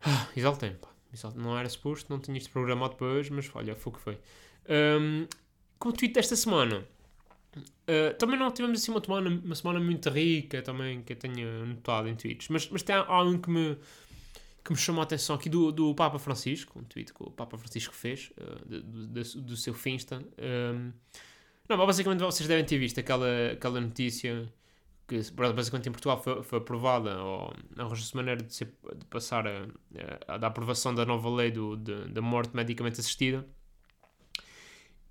ah, 0.00 0.28
pá. 0.80 0.88
Não 1.34 1.58
era 1.58 1.68
suposto, 1.68 2.12
não 2.12 2.20
tinha 2.20 2.38
isto 2.38 2.50
programado 2.50 2.94
para 2.94 3.08
hoje, 3.08 3.32
mas 3.32 3.50
olha, 3.52 3.74
foi 3.74 3.92
o 3.92 3.96
que 3.96 4.00
foi. 4.00 4.18
Hum, 4.68 5.26
com 5.76 5.88
o 5.88 5.92
tweet 5.92 6.14
desta 6.14 6.36
semana. 6.36 6.86
Uh, 7.58 8.14
também 8.18 8.38
não 8.38 8.50
tivemos 8.50 8.80
assim 8.80 8.90
uma 8.90 9.02
semana, 9.02 9.30
uma 9.44 9.54
semana 9.54 9.80
muito 9.80 10.08
rica 10.10 10.62
também 10.62 11.02
que 11.02 11.12
eu 11.12 11.16
tenha 11.16 11.64
notado 11.64 12.08
em 12.08 12.14
tweets, 12.14 12.48
mas, 12.48 12.68
mas 12.68 12.82
tem 12.82 12.96
um 12.96 13.38
que 13.38 13.50
me, 13.50 13.76
que 14.64 14.72
me 14.72 14.78
chamou 14.78 15.00
a 15.00 15.04
atenção 15.04 15.36
aqui 15.36 15.48
do, 15.48 15.70
do 15.70 15.94
Papa 15.94 16.18
Francisco, 16.18 16.78
um 16.78 16.84
tweet 16.84 17.12
que 17.12 17.22
o 17.22 17.30
Papa 17.30 17.58
Francisco 17.58 17.94
fez, 17.94 18.32
uh, 18.38 18.68
do, 18.68 19.06
do, 19.06 19.22
do 19.22 19.56
seu 19.56 19.74
Finsta. 19.74 20.16
Um, 20.38 20.92
não, 21.68 21.76
mas 21.76 21.86
basicamente 21.86 22.20
vocês 22.20 22.48
devem 22.48 22.64
ter 22.64 22.78
visto 22.78 23.00
aquela, 23.00 23.52
aquela 23.52 23.80
notícia 23.80 24.52
que 25.06 25.20
basicamente 25.32 25.88
em 25.88 25.92
Portugal 25.92 26.22
foi, 26.22 26.42
foi 26.42 26.58
aprovada, 26.58 27.22
ou 27.22 27.52
arranjou-se 27.76 28.16
maneira 28.16 28.42
de, 28.42 28.54
ser, 28.54 28.74
de 28.96 29.04
passar 29.06 29.46
a, 29.46 29.64
a, 30.28 30.34
a, 30.34 30.38
da 30.38 30.46
aprovação 30.46 30.94
da 30.94 31.04
nova 31.04 31.28
lei 31.28 31.50
do, 31.50 31.76
de, 31.76 32.08
da 32.08 32.22
morte 32.22 32.56
medicamente 32.56 33.00
assistida. 33.00 33.46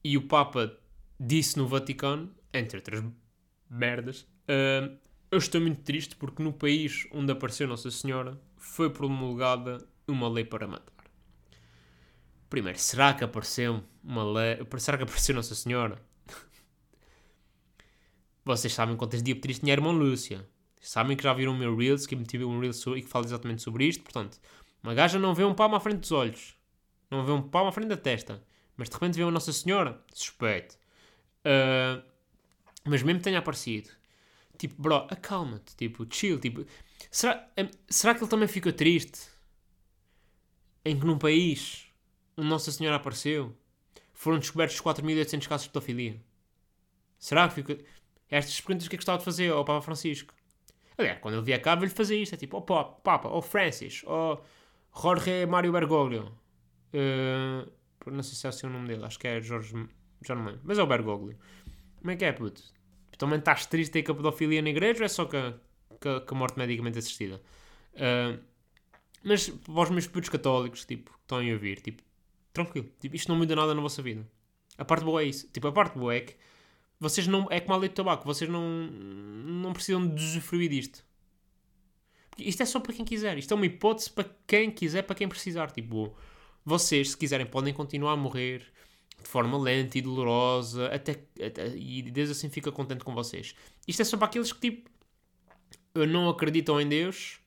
E 0.03 0.17
o 0.17 0.27
Papa 0.27 0.75
disse 1.19 1.57
no 1.57 1.67
Vaticano, 1.67 2.33
entre 2.53 2.77
outras 2.77 3.03
merdas, 3.69 4.21
uh, 4.21 4.97
eu 5.31 5.37
estou 5.37 5.59
muito 5.59 5.81
triste 5.81 6.15
porque 6.15 6.43
no 6.43 6.53
país 6.53 7.07
onde 7.11 7.31
apareceu 7.31 7.67
Nossa 7.67 7.89
Senhora 7.89 8.39
foi 8.57 8.89
promulgada 8.89 9.79
uma 10.07 10.29
lei 10.29 10.45
para 10.45 10.67
matar. 10.67 10.93
Primeiro, 12.49 12.77
será 12.77 13.13
que 13.15 13.23
apareceu 13.23 13.83
uma 14.03 14.23
lei? 14.23 14.59
Será 14.77 14.97
que 14.97 15.03
apareceu 15.03 15.33
Nossa 15.33 15.55
Senhora? 15.55 15.99
Vocês 18.45 18.73
sabem 18.73 18.95
quantas 18.95 19.23
dioptrias 19.23 19.57
tinha 19.57 19.73
a 19.73 19.77
irmã 19.77 19.91
Lúcia. 19.91 20.47
Sabem 20.79 21.17
que 21.17 21.23
já 21.23 21.33
viram 21.33 21.53
o 21.53 21.57
meu 21.57 21.75
Reels, 21.75 22.05
que 22.05 22.13
eu 22.13 22.19
meti 22.19 22.37
um 22.37 22.59
Reels 22.59 22.85
e 22.85 23.01
que 23.01 23.07
fala 23.07 23.25
exatamente 23.25 23.63
sobre 23.63 23.87
isto. 23.87 24.03
Portanto, 24.03 24.39
uma 24.83 24.93
gaja 24.93 25.17
não 25.17 25.33
vê 25.33 25.43
um 25.43 25.55
palmo 25.55 25.75
à 25.75 25.79
frente 25.79 26.01
dos 26.01 26.11
olhos. 26.11 26.55
Não 27.09 27.25
vê 27.25 27.31
um 27.31 27.41
palmo 27.41 27.69
à 27.69 27.71
frente 27.71 27.87
da 27.87 27.97
testa. 27.97 28.43
Mas 28.77 28.89
de 28.89 28.93
repente 28.93 29.15
vê 29.15 29.23
uma 29.23 29.31
Nossa 29.31 29.51
Senhora. 29.51 29.99
Suspeito. 30.13 30.77
Uh, 31.45 32.03
mas 32.85 33.01
mesmo 33.03 33.19
que 33.19 33.23
tenha 33.25 33.39
aparecido. 33.39 33.89
Tipo, 34.57 34.81
bro, 34.81 34.95
acalma-te. 35.09 35.75
Tipo, 35.75 36.07
chill. 36.09 36.39
Tipo, 36.39 36.65
será, 37.09 37.49
será 37.89 38.13
que 38.13 38.21
ele 38.21 38.29
também 38.29 38.47
ficou 38.47 38.71
triste? 38.71 39.29
Em 40.85 40.99
que 40.99 41.05
num 41.05 41.17
país 41.17 41.87
onde 42.37 42.47
Nossa 42.47 42.71
Senhora 42.71 42.97
apareceu 42.97 43.55
foram 44.13 44.39
descobertos 44.39 44.79
4.800 44.81 45.47
casos 45.47 45.67
de 45.67 45.73
pedofilia? 45.73 46.21
Será 47.17 47.47
que 47.47 47.55
ficou... 47.55 47.77
Estas 48.29 48.59
perguntas 48.61 48.87
que 48.87 48.95
eu 48.95 48.97
gostava 48.97 49.19
de 49.19 49.25
fazer 49.25 49.51
ao 49.51 49.63
Papa 49.63 49.81
Francisco. 49.81 50.33
Aliás, 50.97 51.19
quando 51.19 51.35
ele 51.35 51.43
vier 51.43 51.61
cá, 51.61 51.75
vou-lhe 51.75 51.89
fazer 51.89 52.17
isto. 52.17 52.33
É 52.33 52.37
tipo, 52.37 52.57
oh 52.57 52.61
Papa, 52.61 52.99
Papa, 53.01 53.29
oh 53.29 53.41
Francis, 53.41 54.03
oh 54.05 54.39
Jorge 54.95 55.45
Mário 55.45 55.71
Bergoglio. 55.71 56.37
Uh, 56.93 57.71
não 58.11 58.21
sei 58.21 58.35
se 58.35 58.45
é 58.45 58.49
assim 58.49 58.67
o 58.67 58.69
nome 58.69 58.87
dele, 58.87 59.05
acho 59.05 59.17
que 59.17 59.27
é 59.27 59.41
Jorge, 59.41 59.73
já 60.27 60.35
não 60.35 60.45
lembro, 60.45 60.61
mas 60.63 60.77
é 60.77 60.83
o 60.83 60.87
Bergoglio. 60.87 61.37
Como 61.99 62.11
é 62.11 62.15
que 62.15 62.25
é, 62.25 62.31
puto? 62.31 62.61
Também 63.17 63.39
estás 63.39 63.65
triste 63.65 63.97
aí 63.97 64.03
com 64.03 64.11
a 64.11 64.15
pedofilia 64.15 64.61
na 64.61 64.69
igreja 64.69 64.99
ou 64.99 65.05
é 65.05 65.07
só 65.07 65.25
com 65.25 65.37
a, 65.37 65.53
a 66.27 66.35
morte 66.35 66.57
medicamente 66.57 66.97
assistida? 66.97 67.41
Uh, 67.93 68.41
mas 69.23 69.49
para 69.49 69.81
os 69.81 69.89
meus 69.89 70.07
putos 70.07 70.29
católicos, 70.29 70.83
tipo, 70.83 71.11
que 71.11 71.19
estão 71.19 71.37
a 71.39 71.53
ouvir, 71.53 71.79
tipo, 71.79 72.03
tranquilo, 72.51 72.89
tipo, 72.99 73.15
isto 73.15 73.29
não 73.29 73.37
muda 73.37 73.55
nada 73.55 73.73
na 73.73 73.81
vossa 73.81 74.01
vida. 74.01 74.27
A 74.77 74.83
parte 74.83 75.05
boa 75.05 75.21
é 75.21 75.25
isso. 75.25 75.47
Tipo, 75.49 75.67
a 75.67 75.71
parte 75.71 75.97
boa 75.97 76.13
é 76.13 76.21
que 76.21 76.35
vocês 76.99 77.27
não. 77.27 77.47
É 77.49 77.59
como 77.59 77.73
a 77.73 77.77
lei 77.77 77.89
de 77.89 77.95
tabaco, 77.95 78.25
vocês 78.25 78.49
não, 78.49 78.63
não 78.63 79.73
precisam 79.73 80.07
de 80.07 80.23
usufruir 80.23 80.69
disto. 80.69 81.05
Porque 82.29 82.43
isto 82.43 82.63
é 82.63 82.65
só 82.65 82.79
para 82.79 82.93
quem 82.93 83.05
quiser. 83.05 83.37
Isto 83.37 83.53
é 83.53 83.55
uma 83.55 83.65
hipótese 83.65 84.09
para 84.09 84.29
quem 84.47 84.71
quiser, 84.71 85.03
para 85.03 85.15
quem 85.15 85.27
precisar. 85.27 85.71
Tipo, 85.71 86.15
vocês, 86.65 87.11
se 87.11 87.17
quiserem, 87.17 87.45
podem 87.45 87.73
continuar 87.73 88.13
a 88.13 88.17
morrer 88.17 88.65
de 89.21 89.29
forma 89.29 89.57
lenta 89.57 89.97
e 89.97 90.01
dolorosa, 90.01 90.87
até, 90.87 91.23
até, 91.45 91.75
e 91.75 92.01
Deus 92.03 92.29
assim 92.29 92.49
fica 92.49 92.71
contente 92.71 93.03
com 93.03 93.13
vocês. 93.13 93.55
Isto 93.87 94.01
é 94.01 94.05
só 94.05 94.17
para 94.17 94.27
aqueles 94.27 94.51
que, 94.51 94.71
tipo, 94.71 94.89
não 95.95 96.29
acreditam 96.29 96.79
em 96.79 96.87
Deus, 96.87 97.39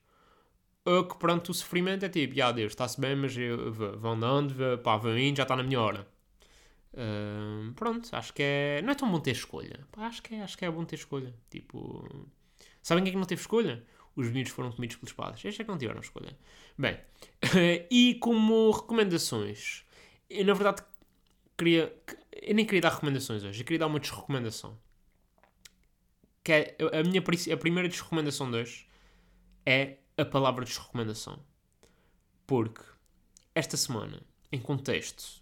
que, 1.09 1.17
pronto, 1.17 1.49
o 1.49 1.53
sofrimento 1.53 2.05
é 2.05 2.09
tipo, 2.09 2.41
ah, 2.41 2.51
Deus, 2.51 2.71
está-se 2.71 2.99
bem, 2.99 3.15
mas 3.15 3.37
eu, 3.37 3.71
vão 3.73 4.13
andando, 4.13 4.55
pá, 4.79 4.97
vão 4.97 5.17
indo, 5.17 5.37
já 5.37 5.43
está 5.43 5.55
na 5.55 5.63
minha 5.63 5.81
hora. 5.81 6.07
Pronto, 7.75 8.09
acho 8.11 8.33
que 8.33 8.41
é. 8.41 8.81
Não 8.83 8.91
é 8.91 8.95
tão 8.95 9.11
bom 9.11 9.19
ter 9.19 9.31
escolha. 9.31 9.85
Pá, 9.91 10.07
acho, 10.07 10.21
que 10.23 10.33
é, 10.33 10.41
acho 10.41 10.57
que 10.57 10.65
é 10.65 10.71
bom 10.71 10.83
ter 10.83 10.95
escolha. 10.95 11.33
Tipo. 11.49 12.27
Sabem 12.81 13.03
quem 13.03 13.11
é 13.11 13.13
que 13.13 13.19
não 13.19 13.25
teve 13.25 13.41
escolha? 13.41 13.85
Os 14.15 14.29
miúdos 14.31 14.51
foram 14.51 14.71
comidos 14.71 14.95
pelos 14.95 15.13
padres. 15.13 15.45
Estes 15.45 15.59
é 15.59 15.63
que 15.63 15.69
não 15.69 15.77
tiveram 15.77 15.99
escolha. 15.99 16.35
Bem, 16.77 16.97
e 17.91 18.15
como 18.15 18.71
recomendações, 18.71 19.83
eu 20.29 20.45
na 20.45 20.53
verdade 20.53 20.83
queria. 21.57 21.95
Eu 22.31 22.55
nem 22.55 22.65
queria 22.65 22.81
dar 22.81 22.93
recomendações 22.93 23.43
hoje, 23.43 23.61
eu 23.61 23.65
queria 23.65 23.79
dar 23.79 23.87
uma 23.87 23.99
desrecomendação. 23.99 24.77
Que 26.43 26.51
é, 26.51 26.77
a, 26.79 27.03
minha, 27.03 27.21
a 27.21 27.57
primeira 27.57 27.89
desrecomendação 27.89 28.49
de 28.49 28.57
hoje 28.57 28.87
é 29.65 29.97
a 30.17 30.23
palavra 30.23 30.63
desrecomendação. 30.63 31.43
Porque 32.45 32.81
esta 33.53 33.75
semana, 33.75 34.21
em 34.51 34.59
contexto 34.59 35.41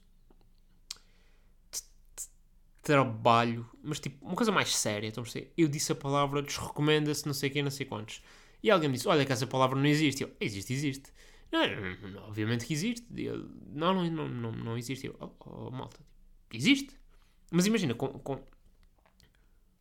trabalho, 2.86 3.68
mas 3.84 4.00
tipo, 4.00 4.24
uma 4.24 4.36
coisa 4.36 4.52
mais 4.52 4.76
séria, 4.76 5.08
então, 5.08 5.24
eu 5.58 5.68
disse 5.68 5.92
a 5.92 5.96
palavra 5.96 6.44
desrecomenda-se 6.44 7.26
não 7.26 7.34
sei 7.34 7.50
quem, 7.50 7.64
não 7.64 7.72
sei 7.72 7.84
quantos. 7.84 8.22
E 8.62 8.70
alguém 8.70 8.88
me 8.88 8.96
disse, 8.96 9.08
olha 9.08 9.26
que 9.26 9.34
essa 9.34 9.48
palavra 9.48 9.78
não 9.78 9.88
existe. 9.88 10.22
Eu, 10.22 10.32
existe, 10.40 10.72
existe. 10.72 11.10
Não, 11.52 12.10
não, 12.10 12.24
obviamente 12.24 12.66
que 12.66 12.74
existe. 12.74 13.06
Eu, 13.16 13.50
não, 13.68 13.94
não, 14.10 14.28
não, 14.28 14.52
não, 14.52 14.78
existe. 14.78 15.08
Eu, 15.08 15.16
oh, 15.20 15.32
oh, 15.46 15.72
malta, 15.72 16.00
existe. 16.54 16.98
Mas 17.52 17.66
imagina, 17.66 17.94
com, 17.94 18.08
com, 18.08 18.44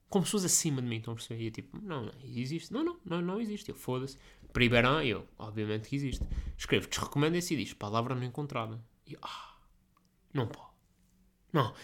com 0.08 0.22
pessoas 0.22 0.44
acima 0.44 0.80
de 0.80 0.88
mim, 0.88 0.98
estão 0.98 1.12
a 1.12 1.16
perceber? 1.16 1.42
E 1.42 1.46
eu 1.46 1.50
tipo, 1.50 1.78
não, 1.80 2.06
não, 2.06 2.12
existe. 2.22 2.72
Não, 2.72 2.84
não, 2.84 3.00
não, 3.04 3.20
não 3.20 3.40
existe. 3.40 3.70
Eu, 3.70 3.74
foda-se. 3.74 4.18
Pribeirão, 4.52 5.02
eu, 5.02 5.26
obviamente 5.38 5.88
que 5.88 5.96
existe. 5.96 6.24
Escrevo, 6.56 6.86
desrecomenda-se 6.88 7.54
e 7.54 7.56
diz, 7.56 7.72
palavra 7.72 8.14
não 8.14 8.22
encontrada. 8.22 8.80
E 9.06 9.14
eu, 9.14 9.18
ah, 9.22 9.56
não 10.32 10.46
pode. 10.46 10.72
Não. 11.52 11.74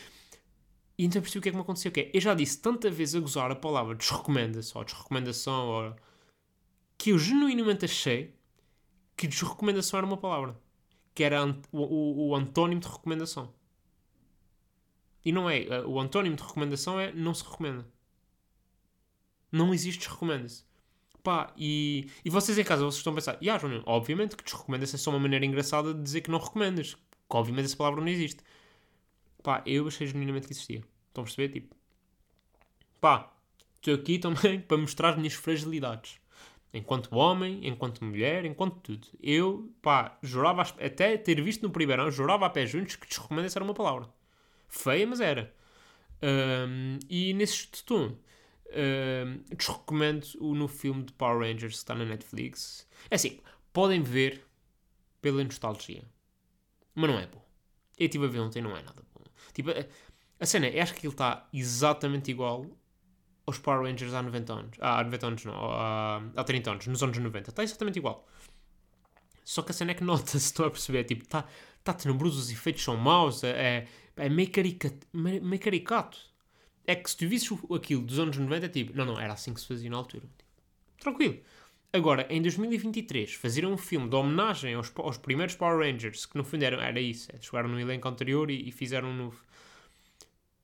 E 0.96 1.04
então 1.04 1.22
percebi 1.22 1.38
o 1.38 1.42
que 1.42 1.48
é 1.48 1.52
que 1.52 1.56
me 1.56 1.62
aconteceu. 1.62 1.90
Que 1.90 2.00
é, 2.00 2.10
eu 2.12 2.20
já 2.20 2.34
disse 2.34 2.60
tanta 2.60 2.90
vez 2.90 3.14
a 3.14 3.20
gozar 3.20 3.50
a 3.50 3.56
palavra 3.56 3.94
desrecomenda-se 3.94 4.76
ou 4.76 4.84
desrecomendação 4.84 5.66
ou, 5.66 5.96
que 6.98 7.10
eu 7.10 7.18
genuinamente 7.18 7.86
achei 7.86 8.34
que 9.20 9.26
desrecomendação 9.26 9.98
era 9.98 10.06
uma 10.06 10.16
palavra. 10.16 10.58
Que 11.14 11.22
era 11.22 11.44
o, 11.70 11.78
o, 11.78 12.28
o 12.28 12.34
antónimo 12.34 12.80
de 12.80 12.88
recomendação. 12.88 13.52
E 15.22 15.30
não 15.30 15.48
é. 15.50 15.64
Eh, 15.64 15.84
o 15.84 16.00
antónimo 16.00 16.36
de 16.36 16.42
recomendação 16.42 16.98
é 16.98 17.12
não 17.12 17.34
se 17.34 17.44
recomenda. 17.44 17.86
Não 19.52 19.74
existe 19.74 19.98
desrecomenda-se. 19.98 20.64
Pá, 21.22 21.52
e, 21.54 22.10
e 22.24 22.30
vocês 22.30 22.56
em 22.56 22.64
casa, 22.64 22.82
vocês 22.82 22.96
estão 22.96 23.12
a 23.12 23.16
pensar, 23.16 23.36
e 23.42 23.50
ah, 23.50 23.58
João, 23.58 23.82
obviamente 23.84 24.34
que 24.34 24.42
desrecomenda-se 24.42 24.94
é 24.94 24.98
só 24.98 25.10
uma 25.10 25.18
maneira 25.18 25.44
engraçada 25.44 25.92
de 25.92 26.02
dizer 26.02 26.22
que 26.22 26.30
não 26.30 26.38
recomendas. 26.38 26.94
Que 26.94 27.36
obviamente 27.36 27.66
essa 27.66 27.76
palavra 27.76 28.00
não 28.00 28.08
existe. 28.08 28.42
Pá, 29.42 29.62
eu 29.66 29.86
achei 29.86 30.06
genuinamente 30.06 30.46
que 30.46 30.54
existia. 30.54 30.82
Estão 31.08 31.22
a 31.22 31.24
perceber? 31.24 31.52
Tipo, 31.52 31.76
pá, 33.02 33.30
estou 33.74 33.92
aqui 33.92 34.18
também 34.18 34.60
para 34.66 34.78
mostrar 34.78 35.10
as 35.10 35.16
minhas 35.16 35.34
fragilidades. 35.34 36.18
Enquanto 36.72 37.14
homem, 37.16 37.66
enquanto 37.66 38.04
mulher, 38.04 38.44
enquanto 38.44 38.76
tudo. 38.80 39.08
Eu, 39.20 39.72
pá, 39.82 40.16
jurava, 40.22 40.62
até 40.62 41.16
ter 41.16 41.42
visto 41.42 41.62
no 41.62 41.70
primeiro 41.70 42.02
ano, 42.02 42.10
jurava 42.10 42.46
a 42.46 42.50
pé 42.50 42.64
juntos 42.64 42.96
que 42.96 43.08
desrecomenda 43.08 43.48
era 43.52 43.64
uma 43.64 43.74
palavra. 43.74 44.08
Feia, 44.68 45.06
mas 45.06 45.20
era. 45.20 45.52
Um, 46.22 46.98
e 47.08 47.34
nesse 47.34 47.66
tom, 47.84 48.16
um, 48.70 49.56
desrecomendo 49.56 50.26
o 50.38 50.54
no 50.54 50.68
filme 50.68 51.02
de 51.02 51.12
Power 51.12 51.40
Rangers 51.40 51.72
que 51.72 51.78
está 51.78 51.94
na 51.94 52.04
Netflix. 52.04 52.86
É 53.10 53.16
assim, 53.16 53.40
podem 53.72 54.02
ver 54.02 54.44
pela 55.20 55.42
nostalgia. 55.42 56.04
Mas 56.94 57.10
não 57.10 57.18
é 57.18 57.26
bom. 57.26 57.44
Eu 57.98 58.06
estive 58.06 58.26
a 58.26 58.28
ver 58.28 58.40
ontem 58.40 58.62
não 58.62 58.76
é 58.76 58.82
nada 58.82 59.02
bom. 59.12 59.22
Tipo, 59.52 59.70
a 60.38 60.46
cena 60.46 60.66
é, 60.66 60.80
acho 60.80 60.92
que 60.92 60.98
aquilo 61.00 61.12
está 61.12 61.48
exatamente 61.52 62.30
igual 62.30 62.66
aos 63.50 63.58
Power 63.58 63.82
Rangers 63.82 64.14
há 64.14 64.22
90 64.22 64.52
anos. 64.52 64.76
Ah, 64.80 65.00
há 65.00 65.04
90 65.04 65.26
anos 65.26 65.44
não, 65.44 65.54
há, 65.54 66.22
há 66.36 66.44
30 66.44 66.70
anos, 66.70 66.86
nos 66.86 67.02
anos 67.02 67.18
90. 67.18 67.50
Está 67.50 67.62
exatamente 67.62 67.98
igual. 67.98 68.26
Só 69.44 69.62
que 69.62 69.72
a 69.72 69.74
cena 69.74 69.90
é 69.90 69.94
que 69.94 70.04
nota-se, 70.04 70.36
estou 70.38 70.66
a 70.66 70.70
perceber, 70.70 71.04
tipo, 71.04 71.24
está 71.24 71.44
tá 71.82 71.92
tenebroso, 71.92 72.38
os 72.38 72.50
efeitos 72.50 72.82
são 72.82 72.96
maus, 72.96 73.42
é, 73.42 73.86
é 74.16 74.28
meio, 74.28 74.50
caricato, 74.50 75.06
meio 75.12 75.58
caricato. 75.58 76.18
É 76.86 76.94
que 76.94 77.10
se 77.10 77.16
tu 77.16 77.28
visses 77.28 77.50
aquilo 77.74 78.02
dos 78.02 78.18
anos 78.18 78.36
90, 78.36 78.66
é 78.66 78.68
tipo, 78.68 78.96
não, 78.96 79.04
não, 79.04 79.20
era 79.20 79.32
assim 79.32 79.52
que 79.52 79.60
se 79.60 79.66
fazia 79.66 79.90
na 79.90 79.96
altura. 79.96 80.24
Tipo, 80.38 81.00
tranquilo. 81.00 81.40
Agora, 81.92 82.26
em 82.30 82.40
2023, 82.40 83.34
fazer 83.34 83.66
um 83.66 83.76
filme 83.76 84.08
de 84.08 84.14
homenagem 84.14 84.74
aos, 84.74 84.92
aos 84.96 85.18
primeiros 85.18 85.56
Power 85.56 85.78
Rangers, 85.78 86.24
que 86.24 86.36
no 86.36 86.44
fundo 86.44 86.62
era, 86.62 86.80
era 86.82 87.00
isso, 87.00 87.28
é, 87.34 87.40
chegaram 87.40 87.68
no 87.68 87.80
elenco 87.80 88.08
anterior 88.08 88.50
e, 88.50 88.68
e 88.68 88.70
fizeram 88.70 89.08
um 89.08 89.16
novo. 89.16 89.44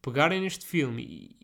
Pegarem 0.01 0.41
neste 0.41 0.65
filme 0.65 1.03
e, 1.03 1.37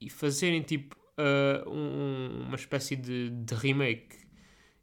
e 0.00 0.08
fazerem 0.10 0.62
tipo 0.62 0.96
uh, 1.18 1.68
um- 1.70 2.44
uma 2.46 2.56
espécie 2.56 2.96
de, 2.96 3.30
de 3.30 3.54
remake 3.54 4.16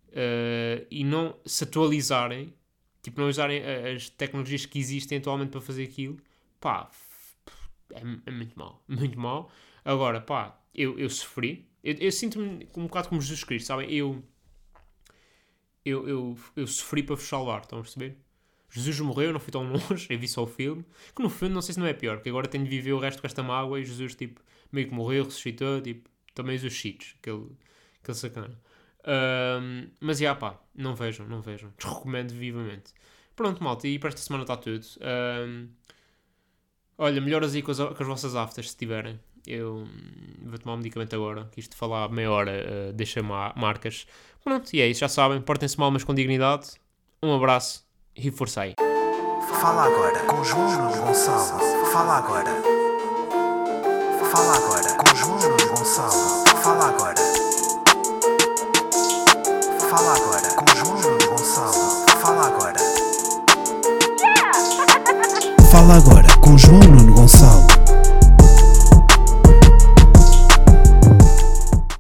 uh, 0.10 0.86
e 0.91 1.03
não 1.03 1.36
se 1.45 1.63
atualizarem, 1.63 2.53
tipo, 3.01 3.19
não 3.21 3.27
usarem 3.30 3.62
as 3.95 4.10
tecnologias 4.10 4.65
que 4.65 4.80
existem 4.80 5.17
atualmente 5.17 5.49
para 5.51 5.62
fazer 5.62 5.84
aquilo, 5.84 6.17
pá, 6.60 6.89
é, 7.93 8.01
é 8.25 8.32
muito 8.32 8.58
mal, 8.58 8.84
muito 8.88 9.19
mal. 9.19 9.51
Agora, 9.84 10.19
pá, 10.21 10.60
eu, 10.75 10.97
eu 10.99 11.10
sofri, 11.10 11.67
eu, 11.84 11.93
eu 11.95 12.12
sinto-me 12.12 12.67
um 12.75 12.84
bocado 12.88 13.10
como 13.10 13.21
Jesus 13.21 13.43
Cristo, 13.43 13.67
sabem? 13.67 13.91
Eu, 13.93 14.23
eu, 15.86 16.08
eu, 16.08 16.38
eu 16.56 16.67
sofri 16.67 17.01
para 17.03 17.15
vos 17.15 17.25
salvar, 17.25 17.62
estão 17.62 17.80
a 17.80 17.82
perceber? 17.82 18.17
Jesus 18.69 18.99
morreu, 18.99 19.32
não 19.32 19.39
fui 19.39 19.51
tão 19.51 19.63
longe, 19.71 20.08
eu 20.10 20.19
vi 20.19 20.27
só 20.27 20.43
o 20.43 20.47
filme, 20.47 20.86
que 21.15 21.23
no 21.23 21.30
fundo 21.30 21.53
não 21.53 21.62
sei 21.62 21.73
se 21.73 21.80
não 21.80 21.88
é 21.88 21.93
pior, 21.93 22.21
que 22.21 22.30
agora 22.30 22.47
tenho 22.47 22.65
de 22.65 22.69
viver 22.69 22.91
o 22.93 22.99
resto 22.99 23.21
com 23.21 23.27
esta 23.27 23.41
mágoa 23.41 23.80
e 23.80 23.86
Jesus, 23.86 24.13
tipo, 24.15 24.41
meio 24.71 24.88
que 24.88 24.93
morreu, 24.93 25.23
ressuscitou, 25.25 25.82
tipo, 25.82 26.10
também 26.34 26.56
os 26.56 26.73
cheats, 26.73 27.15
aquele, 27.19 27.47
aquele 28.01 28.17
sacana. 28.17 28.60
Ahm, 29.03 29.89
mas, 29.99 30.19
já 30.19 30.36
pá, 30.36 30.60
não 30.75 30.95
vejam, 30.95 31.27
não 31.27 31.41
vejam, 31.41 31.71
desrecomendo 31.77 32.34
vivamente. 32.34 32.93
Pronto, 33.36 33.63
malta, 33.63 33.88
e 33.88 33.97
para 33.99 34.10
esta 34.10 34.21
semana 34.21 34.43
está 34.43 34.58
tudo. 34.58 34.86
Ahm, 35.01 35.67
olha, 36.97 37.21
melhoras 37.21 37.56
aí 37.56 37.62
com 37.62 37.71
as, 37.71 37.77
com 37.77 37.97
as 37.99 38.08
vossas 38.08 38.36
aftas, 38.36 38.71
se 38.71 38.77
tiverem. 38.77 39.19
Eu 39.45 39.77
hum, 39.77 39.88
vou 40.45 40.58
tomar 40.60 40.73
um 40.73 40.77
medicamento 40.77 41.15
agora, 41.15 41.45
que 41.51 41.60
isto 41.62 41.71
de 41.71 41.77
falar 41.77 42.10
meia 42.10 42.30
hora 42.30 42.89
ah, 42.89 42.91
deixa 42.93 43.23
ma- 43.23 43.53
marcas. 43.56 44.06
Pronto, 44.43 44.73
e 44.73 44.82
é 44.82 44.88
isso, 44.88 44.99
já 45.01 45.08
sabem, 45.10 45.41
portem-se 45.41 45.80
mal, 45.80 45.89
mas 45.91 46.03
com 46.03 46.13
dignidade. 46.13 46.71
Um 47.23 47.34
abraço 47.34 47.86
e 48.15 48.30
força 48.30 48.62
aí. 48.62 48.73
Fala 49.62 49.86
agora 49.86 50.19
com 50.25 50.43
João 50.43 50.91
Gonçalo. 50.91 51.60
Fala 51.91 52.17
agora. 52.17 52.66
Fala 54.38 54.56
agora 54.56 54.69
com 54.69 54.77